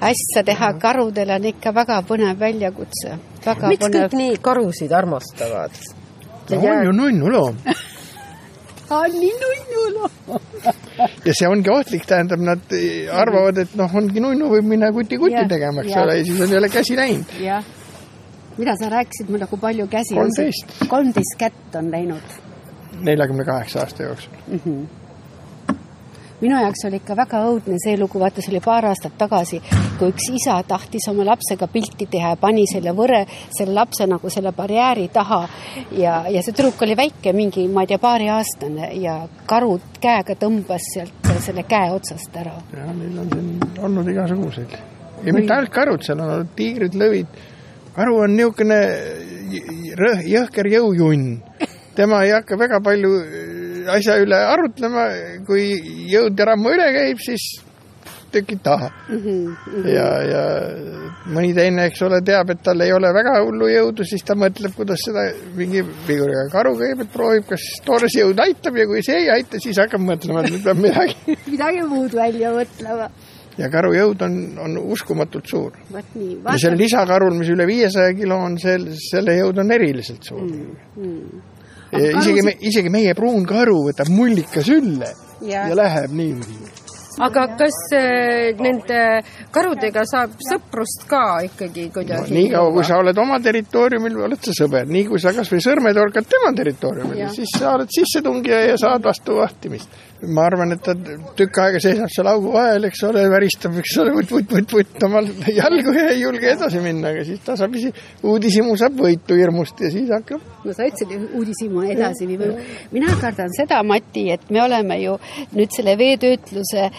asja 0.00 0.44
teha 0.44 0.72
karudele 0.80 1.34
on 1.34 1.44
ikka 1.52 1.74
väga 1.74 2.02
põnev 2.08 2.38
väljakutse. 2.40 3.16
väga 3.46 3.68
miks 3.68 3.86
põnev 3.86 4.08
kõik 4.08 4.18
nii 4.22 4.36
karusid 4.42 4.92
armastavad? 4.92 5.70
no 6.50 6.60
on 6.60 6.84
ju 6.84 6.92
nunnuloom 6.92 7.56
on 8.90 9.10
nii 9.10 9.32
nunnu 9.40 10.10
ja 11.26 11.34
see 11.34 11.48
ongi 11.48 11.70
ohtlik, 11.72 12.06
tähendab, 12.06 12.42
nad 12.44 12.74
arvavad, 13.22 13.58
et 13.64 13.74
noh, 13.78 13.92
ongi 13.96 14.22
nunnu, 14.22 14.50
võib 14.54 14.70
minna 14.72 14.90
kuti-kuti 14.94 15.44
tegema, 15.50 15.84
eks 15.84 15.98
ole, 16.02 16.16
ja 16.18 16.24
siis 16.26 16.40
on 16.44 16.54
jälle 16.56 16.70
käsi 16.72 16.96
läinud. 16.98 17.34
jah. 17.40 17.64
mida 18.58 18.76
sa 18.80 18.90
rääkisid 18.92 19.30
mulle, 19.30 19.46
kui 19.50 19.58
palju 19.58 19.86
käsi 19.90 20.14
Kolmteist. 20.14 20.74
on? 20.80 20.88
kolmteist 20.88 21.36
kätt 21.38 21.76
on 21.78 21.90
läinud. 21.90 22.34
neljakümne 23.00 23.44
kaheksa 23.44 23.84
aasta 23.84 24.02
jooksul. 24.02 24.32
minu 26.40 26.62
jaoks 26.62 26.84
oli 26.88 27.02
ikka 27.02 27.16
väga 27.16 27.44
õudne 27.52 27.78
see 27.84 27.96
lugu, 28.00 28.20
vaata 28.20 28.42
see 28.42 28.54
oli 28.56 28.64
paar 28.64 28.90
aastat 28.90 29.16
tagasi, 29.18 29.62
kui 30.00 30.14
üks 30.14 30.30
isa 30.32 30.56
tahtis 30.64 31.04
oma 31.12 31.26
lapsega 31.28 31.68
pilti 31.68 32.06
teha 32.10 32.32
ja 32.32 32.38
pani 32.40 32.64
selle 32.70 32.94
võre, 32.96 33.20
selle 33.52 33.74
lapse 33.76 34.06
nagu 34.08 34.32
selle 34.32 34.52
barjääri 34.56 35.08
taha 35.12 35.42
ja, 35.98 36.22
ja 36.32 36.42
see 36.42 36.56
tüdruk 36.56 36.80
oli 36.86 36.96
väike, 36.96 37.34
mingi, 37.36 37.66
ma 37.68 37.84
ei 37.84 37.90
tea, 37.92 38.00
paariaastane 38.00 38.90
ja 39.02 39.18
karu 39.50 39.76
käega 40.00 40.38
tõmbas 40.40 40.88
sealt 40.94 41.32
selle 41.44 41.66
käe 41.68 41.92
otsast 41.92 42.36
ära. 42.40 42.56
ja 42.72 42.88
neil 42.96 43.20
on 43.20 43.30
siin 43.34 43.84
olnud 43.84 44.08
igasuguseid. 44.08 44.76
ja 45.24 45.36
mitte 45.36 45.54
ainult 45.54 45.74
karud, 45.74 46.04
seal 46.06 46.20
on 46.20 46.34
olnud 46.36 46.54
tiigrid, 46.56 46.96
lõvid. 46.96 47.40
karu 47.96 48.22
on 48.24 48.36
niisugune 48.36 48.80
rõh- 50.00 50.26
jõhker 50.26 50.72
jõujunn. 50.76 51.40
tema 51.94 52.24
ei 52.24 52.32
hakka 52.32 52.56
väga 52.58 52.80
palju 52.84 53.16
äh, 53.20 53.90
asja 53.96 54.16
üle 54.22 54.38
arutlema, 54.54 55.08
kui 55.46 55.74
jõud 56.10 56.38
ja 56.38 56.52
rammu 56.52 56.72
üle 56.72 56.88
käib, 56.96 57.20
siis 57.20 57.50
tükid 58.32 58.60
taha. 58.64 58.90
ja, 59.86 60.06
ja 60.26 60.44
mõni 61.30 61.52
teine, 61.56 61.86
eks 61.90 62.02
ole, 62.06 62.20
teab, 62.26 62.52
et 62.54 62.62
tal 62.64 62.80
ei 62.84 62.92
ole 62.94 63.10
väga 63.14 63.36
hullu 63.44 63.68
jõudu, 63.70 64.06
siis 64.08 64.24
ta 64.26 64.36
mõtleb, 64.38 64.74
kuidas 64.76 65.02
seda 65.06 65.26
mingi 65.58 65.82
viguriga 66.08 66.46
karu 66.52 66.76
kõigepealt 66.78 67.12
proovib, 67.14 67.48
kas 67.50 67.66
toores 67.86 68.16
jõud 68.18 68.40
aitab 68.44 68.78
ja 68.80 68.88
kui 68.90 69.04
see 69.06 69.24
ei 69.24 69.30
aita, 69.36 69.60
siis 69.62 69.78
hakkab 69.82 70.04
mõtlema, 70.06 70.44
et 70.44 70.56
nüüd 70.56 70.64
peab 70.66 70.82
midagi 70.86 71.36
midagi 71.54 71.86
muud 71.90 72.16
välja 72.16 72.54
mõtlema. 72.56 73.08
ja 73.60 73.70
karu 73.72 73.94
jõud 73.96 74.26
on, 74.26 74.36
on 74.66 74.76
uskumatult 74.96 75.50
suur. 75.50 75.78
ja 75.92 76.58
sel 76.58 76.78
lisakarul, 76.80 77.36
mis 77.38 77.52
üle 77.52 77.66
viiesaja 77.68 78.14
kilo 78.18 78.40
on, 78.48 78.58
sel, 78.62 78.90
selle 79.10 79.38
jõud 79.40 79.64
on 79.64 79.78
eriliselt 79.78 80.32
suur 80.32 80.46
mm,. 80.46 81.48
Ja 81.90 82.20
isegi 82.20 82.52
isegi 82.68 82.90
meie 82.94 83.16
pruun 83.18 83.42
karu 83.50 83.80
võtab 83.88 84.12
mullika 84.14 84.62
sülle 84.62 85.08
ja, 85.10 85.30
Ja. 85.40 85.68
ja 85.68 85.76
läheb 85.76 86.12
niimoodi. 86.12 86.79
Aga 87.26 87.46
kas 87.60 87.78
äh, 87.96 88.50
nende 88.60 89.00
karudega 89.54 90.04
saab 90.08 90.36
sõprust 90.46 91.06
ka 91.10 91.24
ikkagi 91.46 91.88
No, 91.90 91.94
kuidagi 91.94 92.34
niikaua, 92.34 92.72
kui 92.74 92.84
sa 92.86 93.00
oled 93.00 93.18
oma 93.18 93.38
territooriumil, 93.42 94.18
oled 94.26 94.44
sa 94.44 94.54
sõber, 94.56 94.88
nii 94.90 95.06
kui 95.08 95.20
sa 95.22 95.32
kasvõi 95.36 95.60
sõrme 95.64 95.94
torkad 95.96 96.28
tema 96.30 96.52
territooriumil, 96.56 97.26
siis 97.34 97.52
sa 97.58 97.74
oled 97.76 97.90
sissetungija 97.92 98.62
ja 98.70 98.78
saad 98.80 99.04
vastu 99.04 99.40
vahtimist. 99.40 100.09
Ma 100.28 100.44
arvan, 100.44 100.74
et 100.74 100.82
ta 100.84 100.94
tükk 101.38 101.58
aega 101.64 101.80
seisab 101.82 102.10
seal 102.12 102.28
augu 102.32 102.52
vahel, 102.52 102.84
eks 102.90 103.02
ole, 103.08 103.24
väristab, 103.32 103.76
eks 103.80 103.96
ole, 104.02 104.14
vutt-vutt-vutt-vutt 104.18 105.06
omal 105.08 105.28
jalgu 105.60 105.94
ja 105.96 106.08
ei 106.12 106.20
julge 106.20 106.50
edasi 106.52 106.82
minna, 106.84 107.14
aga 107.14 107.24
siis 107.28 107.40
tasapisi 107.46 107.92
uudishimu 108.28 108.76
saab 108.80 109.00
võitu 109.00 109.38
hirmust 109.38 109.80
ja 109.80 109.92
siis 109.92 110.10
hakkab 110.12 110.44
no 110.64 110.74
sa 110.76 110.86
ütlesid 110.88 111.36
uudishimu 111.38 111.84
edasi 111.94 112.28
viima. 112.28 112.50
mina 112.92 113.14
kardan 113.20 113.52
seda, 113.56 113.82
Mati, 113.86 114.26
et 114.34 114.50
me 114.50 114.62
oleme 114.62 114.98
ju 115.00 115.16
nüüd 115.56 115.72
selle 115.74 115.96
veetöötluse 115.98 116.90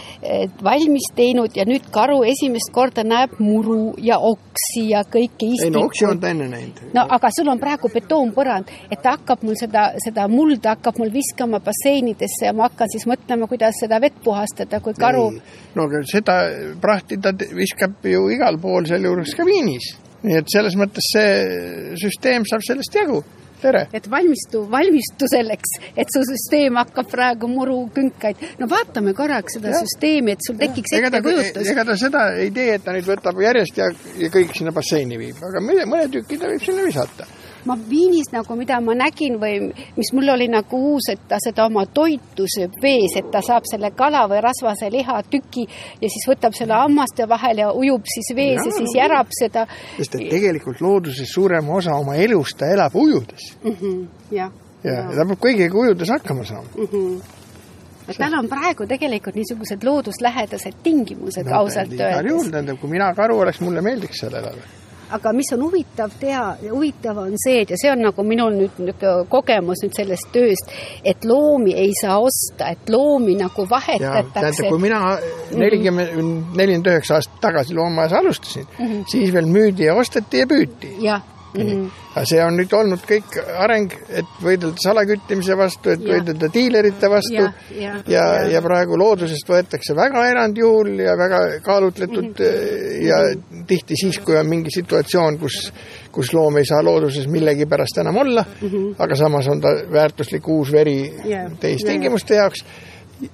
valmis 0.63 1.11
teinud 1.15 1.55
ja 1.55 1.65
nüüd 1.69 1.85
karu 1.93 2.21
esimest 2.27 2.73
korda 2.73 3.05
näeb 3.05 3.37
muru 3.39 3.93
ja 4.01 4.17
oksi 4.17 4.87
ja 4.89 5.03
kõiki 5.05 5.51
ei 5.61 5.73
no 5.73 5.85
oksi 5.89 6.07
on 6.09 6.19
ta 6.19 6.31
enne 6.33 6.49
näinud. 6.49 6.81
no 6.95 7.05
aga 7.17 7.31
sul 7.35 7.49
on 7.53 7.61
praegu 7.61 7.91
betoonpõrand, 7.93 8.71
et 8.89 9.01
ta 9.03 9.15
hakkab 9.17 9.45
mul 9.45 9.57
seda, 9.59 9.91
seda 10.01 10.27
mulda 10.31 10.75
hakkab 10.75 10.97
mul 11.01 11.13
viskama 11.13 11.61
basseinidesse 11.61 12.49
ja 12.49 12.53
ma 12.57 12.69
hakkan 12.69 12.89
siis 12.91 13.05
mõtlema, 13.11 13.49
kuidas 13.51 13.77
seda 13.83 13.99
vett 14.03 14.17
puhastada, 14.23 14.79
kui 14.83 14.95
karu 14.97 15.27
no 15.75 15.87
aga 15.87 16.01
seda 16.09 16.37
prahti 16.81 17.19
ta 17.21 17.33
viskab 17.35 18.07
ju 18.07 18.25
igal 18.33 18.59
pool, 18.61 18.87
sealjuures 18.89 19.35
ka 19.37 19.45
Viinis. 19.47 19.93
nii 20.21 20.41
et 20.41 20.49
selles 20.53 20.75
mõttes 20.77 21.13
see 21.15 21.93
süsteem 22.01 22.47
saab 22.49 22.65
sellest 22.65 22.97
jagu. 22.99 23.21
tere! 23.61 23.83
et 23.93 24.07
valmistu, 24.09 24.63
valmistu 24.69 25.29
selleks, 25.29 25.75
et 25.95 26.09
su 26.13 26.23
süsteem 26.25 26.79
hakkab 26.81 27.09
praegu 27.11 27.49
murukünkaid. 27.51 28.47
no 28.59 28.69
vaatame 28.71 29.13
korraks 29.17 29.57
seda 29.57 29.73
Jah. 29.73 29.83
süsteemi, 29.85 30.35
et 30.37 30.47
sul 30.47 30.57
tekiks 30.61 30.97
ettekujutus. 30.97 31.69
ega 31.73 31.85
ta 31.85 31.97
seda 31.97 32.25
ei 32.37 32.51
tee, 32.51 32.75
et 32.79 32.83
ta 32.85 32.95
nüüd 32.95 33.07
võtab 33.09 33.41
järjest 33.43 33.77
ja, 33.77 33.91
ja 34.17 34.33
kõik 34.33 34.57
sinna 34.57 34.73
basseini 34.75 35.19
viib, 35.21 35.39
aga 35.51 35.63
mõne, 35.63 35.87
mõne 35.89 36.09
tüki 36.11 36.41
ta 36.41 36.51
võib 36.51 36.65
sinna 36.65 36.87
visata. 36.87 37.29
Ma 37.65 37.77
Viinis 37.89 38.31
nagu, 38.33 38.55
mida 38.57 38.79
ma 38.81 38.95
nägin 38.97 39.37
või 39.41 39.71
mis 39.97 40.11
mul 40.15 40.33
oli 40.33 40.47
nagu 40.51 40.79
uus, 40.93 41.09
et 41.13 41.21
ta 41.29 41.39
seda 41.41 41.65
oma 41.69 41.85
toitu 41.85 42.47
sööb 42.49 42.77
vees, 42.81 43.15
et 43.19 43.29
ta 43.33 43.43
saab 43.45 43.67
selle 43.69 43.91
kala 43.97 44.23
või 44.31 44.41
rasvase 44.43 44.89
lihatüki 44.93 45.65
ja 46.01 46.09
siis 46.09 46.27
võtab 46.29 46.57
selle 46.57 46.77
hammaste 46.79 47.27
vahel 47.29 47.63
ja 47.63 47.71
ujub 47.71 48.07
siis 48.09 48.33
vees 48.37 48.61
ja, 48.61 48.69
ja 48.69 48.77
siis 48.77 48.95
järab 48.97 49.35
seda. 49.37 49.67
sest 49.97 50.17
et 50.17 50.27
tegelikult 50.31 50.81
looduses 50.81 51.29
suurema 51.33 51.77
osa 51.77 51.95
oma 51.99 52.17
elust 52.21 52.57
ta 52.61 52.71
elab 52.71 52.95
ujudes 52.97 53.53
jah, 54.31 54.51
ja, 54.83 54.97
ja 54.97 54.97
ta 55.13 55.27
peab 55.27 55.39
kõigega 55.45 55.85
ujudes 55.85 56.11
hakkama 56.15 56.45
saama. 56.47 56.89
et 58.07 58.17
tal 58.17 58.37
on 58.39 58.49
praegu 58.51 58.87
tegelikult 58.89 59.37
niisugused 59.37 59.83
looduslähedased 59.85 60.81
tingimused 60.83 61.47
no, 61.47 61.61
ausalt 61.61 61.93
igal 61.93 62.25
juhul, 62.25 62.45
öeldes. 62.45 62.53
tähendab, 62.57 62.81
kui 62.81 62.89
mina 62.97 63.13
karu 63.17 63.43
oleks, 63.45 63.61
mulle 63.61 63.83
meeldiks 63.85 64.23
seal 64.23 64.37
elada. 64.41 64.80
Aga 65.11 65.33
mis 65.35 65.51
on 65.55 65.63
huvitav 65.65 66.13
teha, 66.19 66.45
huvitav 66.71 67.17
on 67.23 67.35
see, 67.41 67.61
et 67.63 67.73
ja 67.73 67.79
see 67.79 67.91
on 67.91 68.03
nagu 68.07 68.25
minul 68.27 68.55
nüüd 68.55 68.79
niisugune 68.81 69.27
kogemus 69.31 69.83
nüüd 69.85 69.97
sellest 69.97 70.31
tööst, 70.33 70.71
et 71.07 71.25
loomi 71.27 71.75
ei 71.77 71.93
saa 71.97 72.19
osta, 72.21 72.71
et 72.71 72.89
loomi 72.91 73.35
nagu 73.39 73.65
vahetatakse 73.69 74.31
tähendab, 74.33 74.69
kui 74.69 74.81
mina 74.81 75.01
nelikümmend, 75.57 76.55
nelikümmend 76.55 76.93
üheksa 76.93 77.19
aastat 77.19 77.41
tagasi 77.43 77.75
loomaajas 77.77 78.17
alustasin 78.21 78.67
mm, 78.67 78.85
-hmm. 78.85 79.03
siis 79.11 79.33
veel 79.33 79.45
müüdi 79.45 79.89
ja 79.89 79.95
osteti 79.95 80.43
ja 80.43 80.47
püüti. 80.47 80.95
jah 81.01 81.30
mm 81.53 81.61
-hmm. 81.61 81.89
aga 82.15 82.25
see 82.25 82.43
on 82.43 82.57
nüüd 82.59 82.73
olnud 82.73 83.03
kõik 83.07 83.37
areng, 83.57 83.93
et 84.09 84.35
võidelda 84.43 84.83
salaküttimise 84.83 85.57
vastu, 85.57 85.89
et 85.89 86.01
Jah. 86.01 86.15
võidelda 86.15 86.49
diilerite 86.53 87.09
vastu 87.09 87.33
ja, 87.33 87.53
ja, 87.75 87.95
jah. 88.07 88.51
ja 88.51 88.61
praegu 88.61 88.97
loodusest 88.97 89.49
võetakse 89.49 89.95
väga 89.95 90.27
erandjuhul 90.29 90.99
ja 90.99 91.17
väga 91.17 91.39
kaalutletud 91.63 92.39
mm 92.39 92.45
-hmm. 92.45 93.01
ja 93.07 93.17
tihti 93.67 93.95
siis, 93.95 94.19
kui 94.19 94.37
on 94.37 94.47
mingi 94.47 94.71
situatsioon, 94.71 95.39
kus, 95.39 95.73
kus 96.11 96.33
loom 96.33 96.57
ei 96.57 96.65
saa 96.65 96.83
looduses 96.83 97.27
millegipärast 97.27 97.97
enam 97.97 98.17
olla 98.17 98.45
mm, 98.61 98.67
-hmm. 98.67 98.95
aga 98.97 99.15
samas 99.15 99.47
on 99.47 99.61
ta 99.61 99.69
väärtuslik 99.91 100.47
uus 100.47 100.71
veri. 100.71 101.13
Jah, 101.25 101.51
teistingimuste 101.59 102.35
jaoks 102.35 102.65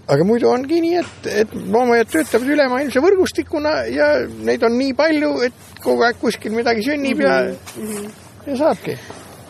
aga 0.08 0.24
muidu 0.28 0.50
ongi 0.50 0.82
nii, 0.82 0.96
et, 1.02 1.28
et 1.44 1.54
loomaiad 1.72 2.10
töötavad 2.12 2.48
ülemaailmse 2.56 3.00
võrgustikuna 3.04 3.74
ja 3.92 4.10
neid 4.48 4.64
on 4.64 4.78
nii 4.78 4.94
palju, 4.98 5.32
et 5.48 5.82
kogu 5.84 6.04
aeg 6.08 6.20
kuskil 6.22 6.52
midagi 6.56 6.84
sünnib 6.84 7.22
ja 7.24 7.38
mm, 7.44 7.56
Mhm. 7.78 7.98
-hmm. 7.98 8.12
ja 8.48 8.58
saabki. 8.58 8.98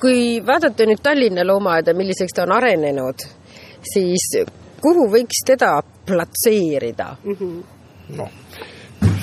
kui 0.01 0.43
vaadata 0.45 0.85
nüüd 0.85 1.01
Tallinna 1.03 1.47
loomaaeda, 1.47 1.93
milliseks 1.93 2.33
ta 2.33 2.43
on 2.43 2.51
arenenud, 2.51 3.19
siis 3.93 4.27
kuhu 4.81 5.07
võiks 5.13 5.41
teda 5.45 5.81
platseerida? 6.05 7.15
noh, 8.17 8.29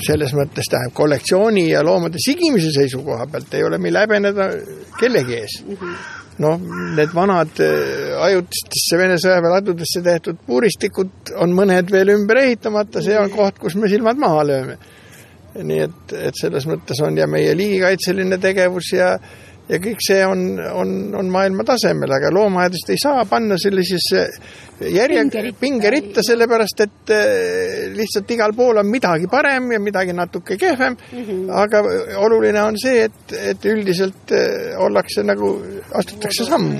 selles 0.07 0.33
mõttes 0.33 0.67
tähendab 0.69 0.93
kollektsiooni 0.93 1.69
ja 1.69 1.83
loomade 1.83 2.17
sigimise 2.25 2.71
seisukoha 2.71 3.27
pealt 3.31 3.53
ei 3.53 3.63
ole 3.63 3.77
meil 3.77 3.95
häbeneda 3.97 4.49
kellegi 4.99 5.33
ees. 5.33 5.63
Noh, 6.43 6.59
need 6.97 7.13
vanad 7.15 7.61
äh, 7.63 8.11
ajutistesse 8.27 8.99
Vene 8.99 9.17
sõjaväeladudesse 9.21 10.03
tehtud 10.03 10.41
puuristikud 10.47 11.33
on 11.41 11.55
mõned 11.55 11.91
veel 11.91 12.11
ümber 12.15 12.41
ehitamata, 12.43 13.03
see 13.03 13.17
on 13.19 13.31
koht, 13.33 13.59
kus 13.61 13.77
me 13.79 13.89
silmad 13.91 14.19
maha 14.21 14.43
lööme. 14.51 14.77
nii 15.55 15.79
et, 15.79 16.13
et 16.19 16.35
selles 16.35 16.65
mõttes 16.67 16.99
on 17.05 17.15
ja 17.15 17.29
meie 17.31 17.53
liigikaitseline 17.55 18.37
tegevus 18.43 18.89
ja 18.91 19.13
ja 19.69 19.79
kõik 19.81 20.01
see 20.03 20.21
on, 20.25 20.43
on, 20.59 20.91
on 21.17 21.29
maailma 21.33 21.65
tasemel, 21.67 22.11
aga 22.17 22.29
loomaaedast 22.33 22.91
ei 22.93 22.99
saa 23.01 23.23
panna 23.29 23.57
sellisesse 23.61 24.25
järje, 24.91 25.23
Pingeritta. 25.59 26.23
sellepärast 26.25 26.83
et 26.85 27.13
eh, 27.15 27.87
lihtsalt 27.95 28.31
igal 28.35 28.53
pool 28.57 28.81
on 28.81 28.89
midagi 28.89 29.29
parem 29.31 29.71
ja 29.73 29.79
midagi 29.81 30.13
natuke 30.13 30.57
kehvem 30.57 30.97
mm. 30.97 31.23
-hmm. 31.23 31.49
aga 31.63 31.81
oluline 32.25 32.61
on 32.61 32.77
see, 32.77 33.05
et, 33.05 33.33
et 33.33 33.65
üldiselt 33.65 34.31
eh, 34.31 34.77
ollakse 34.77 35.23
nagu, 35.23 35.55
astutakse 35.93 36.45
sammu. 36.45 36.79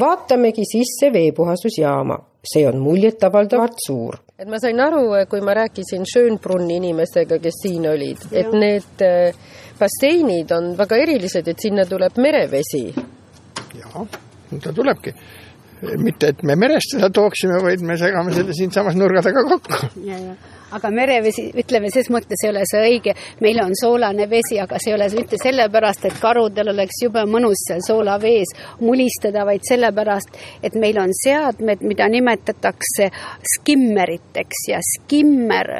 vaatamegi 0.00 0.64
sisse 0.66 1.12
veepuhastusjaama, 1.12 2.18
see 2.44 2.66
on 2.68 2.78
muljetavaldavalt 2.78 3.76
suur. 3.86 4.18
et 4.38 4.48
ma 4.48 4.58
sain 4.58 4.80
aru, 4.80 5.06
kui 5.30 5.40
ma 5.40 5.54
rääkisin 5.54 6.04
Schönbrunni 6.04 6.76
inimestega, 6.76 7.38
kes 7.38 7.62
siin 7.62 7.86
olid, 7.88 8.18
et 8.32 8.52
need 8.52 9.00
äh, 9.00 9.34
basseinid 9.78 10.52
on 10.56 10.72
väga 10.78 10.98
erilised, 11.02 11.48
et 11.48 11.62
sinna 11.62 11.86
tuleb 11.88 12.18
merevesi. 12.22 12.84
jaa, 13.80 14.06
ta 14.62 14.72
tulebki. 14.72 15.14
mitte, 15.98 16.28
et 16.32 16.42
me 16.42 16.56
merest 16.56 16.94
seda 16.94 17.10
tooksime, 17.12 17.60
vaid 17.62 17.82
me 17.84 17.98
segame 18.00 18.32
selle 18.32 18.54
siinsamas 18.56 18.96
nurga 18.96 19.22
taga 19.22 19.44
kokku. 19.48 19.90
Aga 20.72 20.90
merevesi, 20.90 21.48
ütleme 21.60 21.90
ses 21.92 22.08
mõttes 22.12 22.44
ei 22.44 22.50
ole 22.50 22.64
see 22.68 22.82
õige, 22.88 23.14
meil 23.44 23.60
on 23.62 23.74
soolane 23.78 24.26
vesi, 24.30 24.58
aga 24.60 24.78
see 24.80 24.92
ei 24.92 24.96
ole 24.96 25.08
mitte 25.14 25.38
sellepärast, 25.40 26.06
et 26.08 26.18
karudel 26.22 26.72
oleks 26.74 27.02
jube 27.04 27.24
mõnus 27.28 27.64
seal 27.68 27.82
soolavees 27.86 28.54
mulistada, 28.80 29.44
vaid 29.46 29.64
sellepärast, 29.68 30.38
et 30.62 30.76
meil 30.80 30.98
on 31.02 31.12
seadmed, 31.14 31.84
mida 31.84 32.08
nimetatakse 32.10 33.10
skimmeriteks. 33.54 34.64
Ja 34.70 34.80
skimmer 34.84 35.70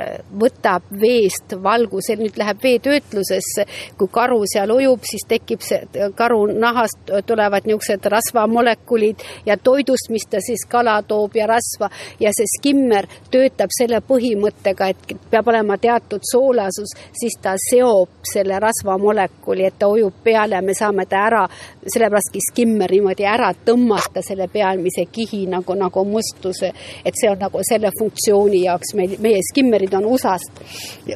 võtab 0.41 0.91
veest 1.01 1.57
valguse, 1.63 2.19
nüüd 2.21 2.39
läheb 2.41 2.63
veetöötlusesse, 2.63 3.67
kui 3.99 4.11
karu 4.13 4.43
seal 4.51 4.73
ujub, 4.75 5.05
siis 5.09 5.27
tekib 5.29 5.65
see 5.65 6.11
karu 6.17 6.45
nahast 6.53 7.13
tulevad 7.27 7.67
niisugused 7.69 8.07
rasvamolekulid 8.11 9.23
ja 9.47 9.57
toidust, 9.57 10.11
mis 10.13 10.27
ta 10.31 10.41
siis 10.45 10.67
kala 10.69 11.01
toob 11.07 11.37
ja 11.39 11.49
rasva. 11.51 11.91
Ja 12.21 12.33
see 12.37 12.49
skimmer 12.59 13.09
töötab 13.33 13.73
selle 13.75 14.01
põhimõttega, 14.05 14.74
et 14.89 15.15
peab 15.31 15.49
olema 15.49 15.77
teatud 15.79 16.23
soolasus, 16.31 16.95
siis 17.13 17.39
ta 17.43 17.55
seob 17.71 18.25
selle 18.33 18.59
rasvamolekuli, 18.63 19.67
et 19.67 19.79
ta 19.79 19.89
ujub 19.89 20.23
peale 20.25 20.61
me 20.63 20.75
saame 20.75 21.07
ta 21.07 21.25
ära, 21.29 21.45
sellepäraski 21.87 22.43
skimmer 22.51 22.91
niimoodi 22.91 23.27
ära 23.29 23.53
tõmmata 23.67 24.23
selle 24.25 24.49
pealmise 24.53 25.07
kihi 25.13 25.45
nagu, 25.51 25.77
nagu 25.79 26.05
mustuse, 26.09 26.73
et 27.05 27.21
see 27.21 27.31
on 27.31 27.41
nagu 27.41 27.63
selle 27.69 27.93
funktsiooni 27.99 28.65
jaoks 28.65 28.95
meil, 28.99 29.17
meie 29.21 29.41
skimmerid 29.51 29.95
on 29.95 30.11
USA-st, 30.13 30.63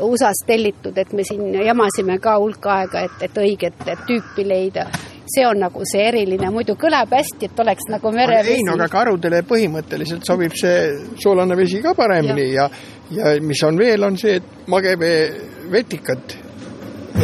USA-st 0.00 0.46
tellitud, 0.46 0.98
et 0.98 1.12
me 1.12 1.26
siin 1.26 1.54
jamasime 1.64 2.18
ka 2.22 2.38
hulk 2.38 2.66
aega, 2.72 3.06
et, 3.08 3.22
et 3.28 3.44
õiget 3.44 3.86
tüüpi 4.06 4.46
leida 4.48 4.88
see 5.34 5.46
on 5.46 5.60
nagu 5.62 5.84
see 5.88 6.04
eriline, 6.08 6.50
muidu 6.54 6.76
kõlab 6.80 7.12
hästi, 7.14 7.50
et 7.50 7.62
oleks 7.64 7.88
nagu 7.92 8.12
merevesi. 8.14 8.58
ei 8.58 8.66
no 8.66 8.76
aga 8.78 8.88
karudele 8.92 9.42
põhimõtteliselt 9.48 10.26
sobib 10.26 10.56
see 10.58 11.14
soolane 11.22 11.56
vesi 11.58 11.82
ka 11.84 11.94
paremini 11.98 12.50
ja, 12.54 12.68
ja, 13.10 13.34
ja 13.34 13.42
mis 13.44 13.62
on 13.66 13.78
veel, 13.80 14.04
on 14.04 14.18
see, 14.20 14.38
et 14.40 14.68
magevee 14.68 15.22
vetikad 15.72 16.36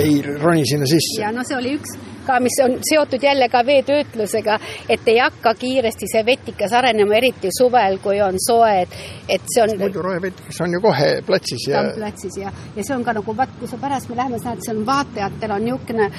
ei 0.00 0.18
roni 0.22 0.66
sinna 0.66 0.88
sisse. 0.90 1.20
ja 1.22 1.32
no 1.32 1.44
see 1.46 1.56
oli 1.58 1.76
üks 1.78 1.96
ka, 2.26 2.40
mis 2.40 2.56
on 2.64 2.78
seotud 2.88 3.22
jälle 3.22 3.48
ka 3.48 3.64
veetöötlusega, 3.66 4.58
et 4.88 5.08
ei 5.08 5.18
hakka 5.18 5.54
kiiresti 5.58 6.08
see 6.12 6.24
vetikas 6.26 6.72
arenema, 6.72 7.16
eriti 7.18 7.52
suvel, 7.58 7.98
kui 8.02 8.20
on 8.22 8.38
soe, 8.40 8.72
et, 8.82 8.98
et 9.28 9.46
see 9.54 9.62
on. 9.64 9.76
muidu 9.78 10.02
rohevetikas 10.02 10.60
on 10.64 10.76
ju 10.76 10.80
kohe 10.84 11.10
platsis 11.26 11.68
ja. 11.68 11.82
ta 11.82 11.88
on 11.88 11.94
platsis 11.98 12.38
ja, 12.40 12.52
ja 12.76 12.84
see 12.84 12.96
on 12.96 13.04
ka 13.04 13.14
nagu 13.16 13.36
vaat, 13.36 13.52
kui 13.58 13.68
sa 13.70 13.78
pärast 13.80 14.10
me 14.10 14.18
läheme, 14.18 14.40
sa 14.42 14.54
näed, 14.54 14.64
seal 14.66 14.80
on 14.80 14.86
vaatajatel 14.86 15.54
on 15.54 15.64
niisugune, 15.64 16.10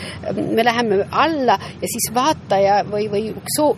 me 0.55 0.65
läheme 0.65 1.05
alla 1.11 1.57
ja 1.81 1.89
siis 1.93 2.09
vaataja 2.15 2.81
või, 2.89 3.07
või 3.11 3.23
soo, 3.55 3.75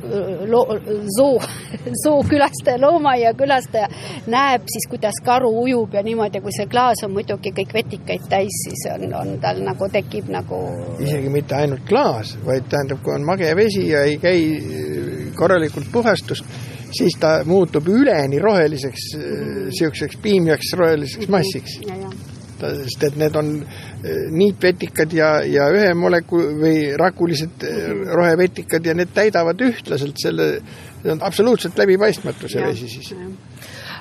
zoo, 1.17 1.41
zookülastaja, 2.03 2.81
loomaaia 2.81 3.33
külastaja 3.37 3.89
näeb 4.27 4.67
siis, 4.71 4.87
kuidas 4.89 5.21
karu 5.25 5.51
ujub 5.63 5.93
ja 5.93 6.03
niimoodi, 6.03 6.41
kui 6.41 6.55
see 6.55 6.67
klaas 6.71 7.03
on 7.05 7.13
muidugi 7.15 7.53
kõik 7.61 7.73
vetikaid 7.77 8.27
täis, 8.29 8.61
siis 8.65 8.87
on, 8.93 9.07
on 9.13 9.35
tal 9.43 9.61
nagu 9.65 9.89
tekib 9.93 10.31
nagu. 10.33 10.61
isegi 11.03 11.29
mitte 11.33 11.55
ainult 11.55 11.85
klaas 11.87 12.16
maas, 12.17 12.37
vaid 12.45 12.67
tähendab, 12.71 13.01
kui 13.03 13.13
on 13.15 13.25
mage 13.25 13.49
vesi 13.57 13.87
ja 13.91 14.03
ei 14.07 14.17
käi 14.21 15.31
korralikult 15.37 15.89
puhastust, 15.91 16.45
siis 16.97 17.17
ta 17.19 17.41
muutub 17.45 17.87
üleni 17.91 18.39
roheliseks, 18.41 19.11
niisuguseks 19.67 20.17
piimjaks 20.23 20.73
roheliseks 20.79 21.29
massiks. 21.29 21.79
ta, 22.57 22.71
sest 22.73 23.03
et 23.05 23.17
need 23.21 23.35
on 23.37 23.51
niitvetikad 24.33 25.11
ja, 25.13 25.27
ja 25.45 25.67
ühe 25.69 25.91
moleku- 25.93 26.55
või 26.57 26.79
rakulised 26.97 27.67
rohevetikad 28.17 28.85
ja 28.85 28.95
need 28.97 29.13
täidavad 29.13 29.61
ühtlaselt 29.61 30.17
selle, 30.17 30.47
see 31.03 31.13
on 31.13 31.21
absoluutselt 31.21 31.77
läbipaistmatu, 31.77 32.49
see 32.49 32.65
vesi 32.65 32.89
siis 32.89 33.13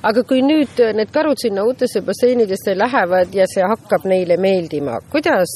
aga 0.06 0.22
kui 0.28 0.42
nüüd 0.44 0.78
need 0.96 1.10
karud 1.14 1.38
sinna 1.40 1.64
uutesse 1.66 2.02
basseinidesse 2.06 2.76
lähevad 2.78 3.34
ja 3.34 3.46
see 3.50 3.64
hakkab 3.66 4.06
neile 4.06 4.36
meeldima, 4.40 5.00
kuidas 5.10 5.52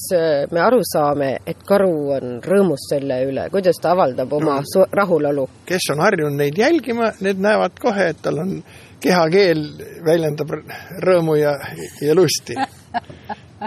me 0.51 0.63
aru 0.65 0.81
saame, 0.93 1.31
et 1.47 1.63
karu 1.67 1.93
on 2.17 2.39
rõõmus 2.45 2.89
selle 2.91 3.21
üle, 3.29 3.47
kuidas 3.55 3.79
ta 3.83 3.95
avaldab 3.95 4.33
oma 4.41 4.59
no, 4.63 4.87
rahulolu? 5.01 5.47
kes 5.69 5.91
on 5.95 6.03
harjunud 6.03 6.39
neid 6.41 6.59
jälgima, 6.59 7.13
need 7.25 7.43
näevad 7.43 7.79
kohe, 7.81 8.11
et 8.15 8.23
tal 8.25 8.43
on 8.43 8.57
kehakeel 9.01 9.63
väljendab 10.07 10.57
rõõmu 11.05 11.37
ja, 11.41 11.55
ja 12.03 12.17
lusti. 12.17 12.57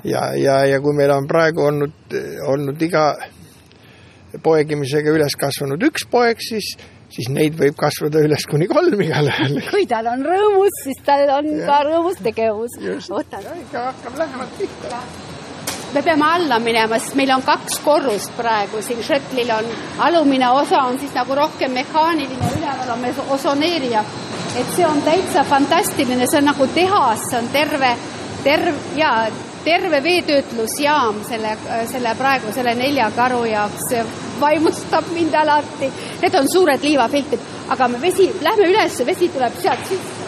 ja, 0.03 0.25
ja, 0.35 0.57
ja 0.67 0.81
kui 0.83 0.95
meil 0.97 1.13
on 1.15 1.29
praegu 1.29 1.63
olnud, 1.69 2.17
olnud 2.49 2.81
iga 2.81 3.07
poegimisega 4.43 5.13
üles 5.13 5.35
kasvanud 5.39 5.81
üks 5.89 6.07
poeg, 6.09 6.41
siis 6.41 6.73
siis 7.13 7.29
neid 7.33 7.57
võib 7.57 7.75
kasvada 7.77 8.23
üles 8.25 8.45
kuni 8.49 8.67
kolm 8.69 9.01
igal 9.05 9.29
ühel. 9.29 9.59
kui 9.73 9.85
tal 9.89 10.09
on 10.13 10.25
rõõmus, 10.25 10.81
siis 10.85 11.03
tal 11.05 11.27
on 11.37 11.51
ja. 11.51 11.67
ka 11.69 11.83
rõõmus 11.89 12.19
tegevus. 12.25 12.79
võtad. 13.11 13.47
hakkab 13.73 14.17
lähemalt 14.21 14.57
pihta. 14.57 15.03
me 15.93 16.01
peame 16.01 16.27
alla 16.39 16.59
minema, 16.59 16.99
sest 16.99 17.17
meil 17.19 17.35
on 17.35 17.45
kaks 17.45 17.79
korrust 17.85 18.33
praegu 18.37 18.81
siin 18.81 19.03
šõtlil 19.05 19.53
on, 19.53 19.71
alumine 20.07 20.49
osa 20.57 20.83
on 20.89 20.99
siis 20.99 21.13
nagu 21.13 21.37
rohkem 21.37 21.73
mehaaniline, 21.77 22.51
üleval 22.57 22.95
on 22.95 23.01
meil 23.05 23.23
osoneerija. 23.37 24.03
et 24.57 24.75
see 24.75 24.85
on 24.85 25.01
täitsa 25.05 25.45
fantastiline, 25.49 26.27
see 26.27 26.41
on 26.41 26.49
nagu 26.49 26.67
tehas, 26.73 27.29
see 27.29 27.39
on 27.39 27.49
terve, 27.53 27.95
terve 28.43 28.73
ja 28.97 29.13
terve 29.63 30.03
veetöötlusjaam 30.03 31.21
selle, 31.27 31.53
selle 31.91 32.15
praegu 32.19 32.51
selle 32.51 32.73
nelja 32.75 33.09
karu 33.15 33.45
jaoks 33.47 33.85
vaimustab 34.39 35.07
mind 35.13 35.33
alati. 35.33 35.91
Need 36.21 36.35
on 36.39 36.49
suured 36.51 36.83
liivafiltrid, 36.83 37.47
aga 37.75 37.87
me 37.87 38.01
vesi, 38.01 38.29
lähme 38.41 38.69
üles, 38.71 38.99
vesi 39.05 39.29
tuleb 39.33 39.57
sealt 39.61 39.87
sisse. 39.89 40.21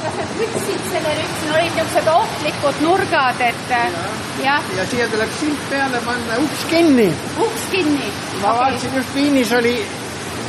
kas 0.00 0.14
sa 0.16 0.24
võtsid 0.38 0.84
selle 0.90 1.10
siin 1.14 1.50
olid 1.52 1.74
niisugused 1.76 2.06
ohtlikud 2.08 2.78
nurgad, 2.86 3.42
et 3.44 3.74
jah. 4.40 4.70
ja 4.76 4.86
siia 4.88 5.08
tuleb 5.12 5.34
silt 5.40 5.66
peale 5.70 6.00
panna, 6.06 6.38
uks 6.44 6.62
kinni. 6.70 7.10
uks 7.46 7.66
kinni. 7.74 8.08
ma 8.40 8.54
okay. 8.54 8.62
vaatasin 8.62 8.96
just 8.96 9.14
Viinis 9.14 9.52
oli 9.52 9.74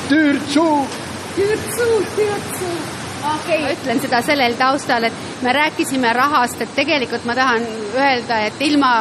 tüürtsuu. 0.08 0.88
tüürtsuu, 1.36 2.00
tüürtsuu 2.16 2.80
okei 3.36 3.64
okay., 3.64 3.74
ütlen 3.74 4.00
seda 4.02 4.22
sellel 4.26 4.56
taustal, 4.60 5.04
et 5.04 5.14
me 5.42 5.54
rääkisime 5.54 6.14
rahast, 6.14 6.62
et 6.62 6.74
tegelikult 6.76 7.26
ma 7.26 7.36
tahan 7.38 7.68
öelda, 7.96 8.40
et 8.48 8.64
ilma 8.66 8.92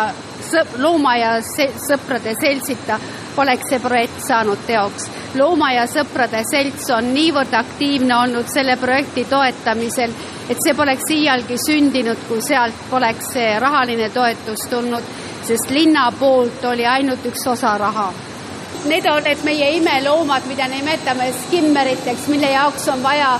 sõp-, 0.45 0.77
looma 0.83 1.17
ja 1.21 1.33
sõprade 1.45 2.35
seltsita 2.41 2.99
poleks 3.37 3.71
see 3.71 3.81
projekt 3.81 4.23
saanud 4.27 4.65
teoks. 4.67 5.09
looma 5.35 5.73
ja 5.73 5.87
sõprade 5.87 6.43
selts 6.51 6.91
on 6.91 7.13
niivõrd 7.15 7.55
aktiivne 7.55 8.17
olnud 8.17 8.49
selle 8.49 8.77
projekti 8.77 9.25
toetamisel, 9.31 10.15
et 10.49 10.59
see 10.65 10.75
poleks 10.75 11.11
iialgi 11.11 11.59
sündinud, 11.67 12.27
kui 12.29 12.43
sealt 12.43 12.89
poleks 12.91 13.33
see 13.35 13.53
rahaline 13.59 14.11
toetus 14.11 14.67
tulnud, 14.71 15.15
sest 15.47 15.71
linna 15.71 16.11
poolt 16.19 16.65
oli 16.65 16.87
ainult 16.87 17.25
üks 17.27 17.47
osa 17.47 17.79
raha 17.79 18.11
Need 18.85 19.05
on 19.07 19.23
need 19.23 19.43
meie 19.45 19.67
imeloomad, 19.77 20.47
mida 20.49 20.65
nimetame 20.69 21.27
skimmeriteks, 21.37 22.29
mille 22.33 22.49
jaoks 22.49 22.87
on 22.89 23.03
vaja 23.03 23.35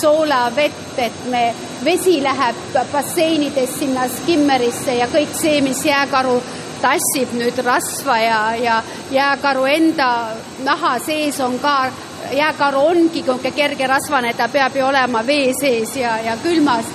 soolavett, 0.00 0.94
et 0.98 1.18
me, 1.28 1.42
vesi 1.84 2.22
läheb 2.24 2.56
basseinides 2.92 3.74
sinna 3.78 4.06
skimmerisse 4.08 4.96
ja 4.96 5.08
kõik 5.12 5.34
see, 5.36 5.60
mis 5.64 5.82
jääkaru 5.84 6.38
tassib 6.82 7.32
nüüd 7.38 7.58
rasva 7.64 8.18
ja, 8.18 8.40
ja 8.56 8.82
jääkaru 9.10 9.64
enda 9.66 10.08
naha 10.64 10.98
sees 11.02 11.40
on 11.40 11.58
ka, 11.58 11.90
jääkaru 12.32 12.80
ongi 12.92 13.22
niisugune 13.22 13.52
kergerasvane, 13.56 14.34
ta 14.34 14.48
peab 14.48 14.76
ju 14.76 14.86
olema 14.86 15.26
vee 15.26 15.52
sees 15.60 15.96
ja, 15.96 16.18
ja 16.24 16.36
külmas. 16.42 16.86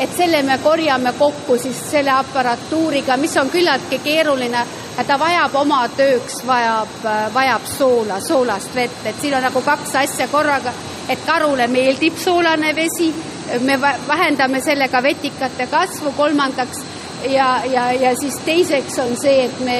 Et 0.00 0.12
selle 0.16 0.38
me 0.42 0.56
korjame 0.58 1.12
kokku 1.18 1.58
siis 1.60 1.80
selle 1.90 2.10
aparatuuriga, 2.14 3.18
mis 3.20 3.36
on 3.36 3.50
küllaltki 3.52 3.98
keeruline. 4.00 4.62
Ja 4.96 5.04
ta 5.04 5.18
vajab 5.20 5.54
oma 5.60 5.82
tööks, 5.96 6.40
vajab, 6.46 6.94
vajab 7.34 7.66
soola, 7.68 8.20
soolast 8.20 8.74
vett, 8.74 9.04
et 9.06 9.20
siin 9.20 9.36
on 9.36 9.44
nagu 9.44 9.60
kaks 9.64 9.94
asja 10.00 10.26
korraga, 10.28 10.72
et 11.08 11.20
karule 11.26 11.68
meeldib 11.68 12.16
soolane 12.20 12.72
vesi, 12.76 13.10
me 13.60 13.76
vähendame 13.80 14.60
sellega 14.64 15.02
vetikate 15.02 15.66
kasvu, 15.70 16.12
kolmandaks 16.16 16.82
ja, 17.28 17.64
ja, 17.64 17.92
ja 17.92 18.16
siis 18.20 18.34
teiseks 18.44 18.98
on 18.98 19.16
see, 19.20 19.44
et 19.44 19.60
me, 19.64 19.78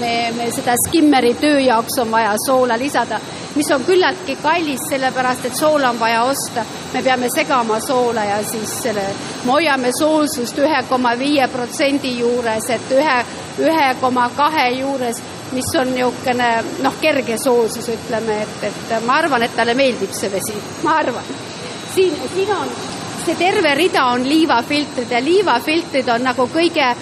me, 0.00 0.12
me 0.36 0.48
seda 0.54 0.74
skimmeri 0.86 1.34
töö 1.40 1.60
jaoks 1.60 1.98
on 2.02 2.10
vaja 2.10 2.34
soola 2.46 2.78
lisada, 2.78 3.20
mis 3.54 3.70
on 3.74 3.84
küllaltki 3.84 4.36
kallis, 4.42 4.82
sellepärast 4.90 5.46
et 5.46 5.56
soola 5.56 5.90
on 5.90 6.00
vaja 6.00 6.22
osta. 6.24 6.64
me 6.92 7.02
peame 7.02 7.28
segama 7.34 7.80
soola 7.80 8.24
ja 8.24 8.42
siis 8.44 8.82
selle, 8.82 9.04
me 9.44 9.52
hoiame 9.52 9.92
soolsust 9.98 10.58
ühe 10.58 10.82
koma 10.88 11.14
viie 11.18 11.48
protsendi 11.48 12.18
juures, 12.18 12.70
et 12.70 12.94
ühe, 12.96 13.18
ühe 13.58 13.90
koma 14.00 14.30
kahe 14.36 14.68
juures, 14.80 15.22
mis 15.52 15.74
on 15.78 15.92
niisugune 15.94 16.50
noh, 16.82 17.00
kerge 17.00 17.38
soolsus, 17.38 17.88
ütleme, 17.88 18.42
et, 18.42 18.64
et 18.70 18.96
ma 19.06 19.20
arvan, 19.22 19.42
et 19.42 19.56
talle 19.56 19.74
meeldib 19.74 20.14
see 20.14 20.32
vesi, 20.32 20.56
ma 20.82 20.98
arvan. 21.02 21.36
siin, 21.94 22.18
siin 22.34 22.56
on 22.56 22.99
see 23.24 23.36
terve 23.38 23.74
rida 23.74 24.04
on 24.14 24.28
liivafiltrid 24.28 25.10
ja 25.10 25.20
liivafiltrid 25.24 26.08
on 26.08 26.24
nagu 26.24 26.46
kõige 26.52 26.94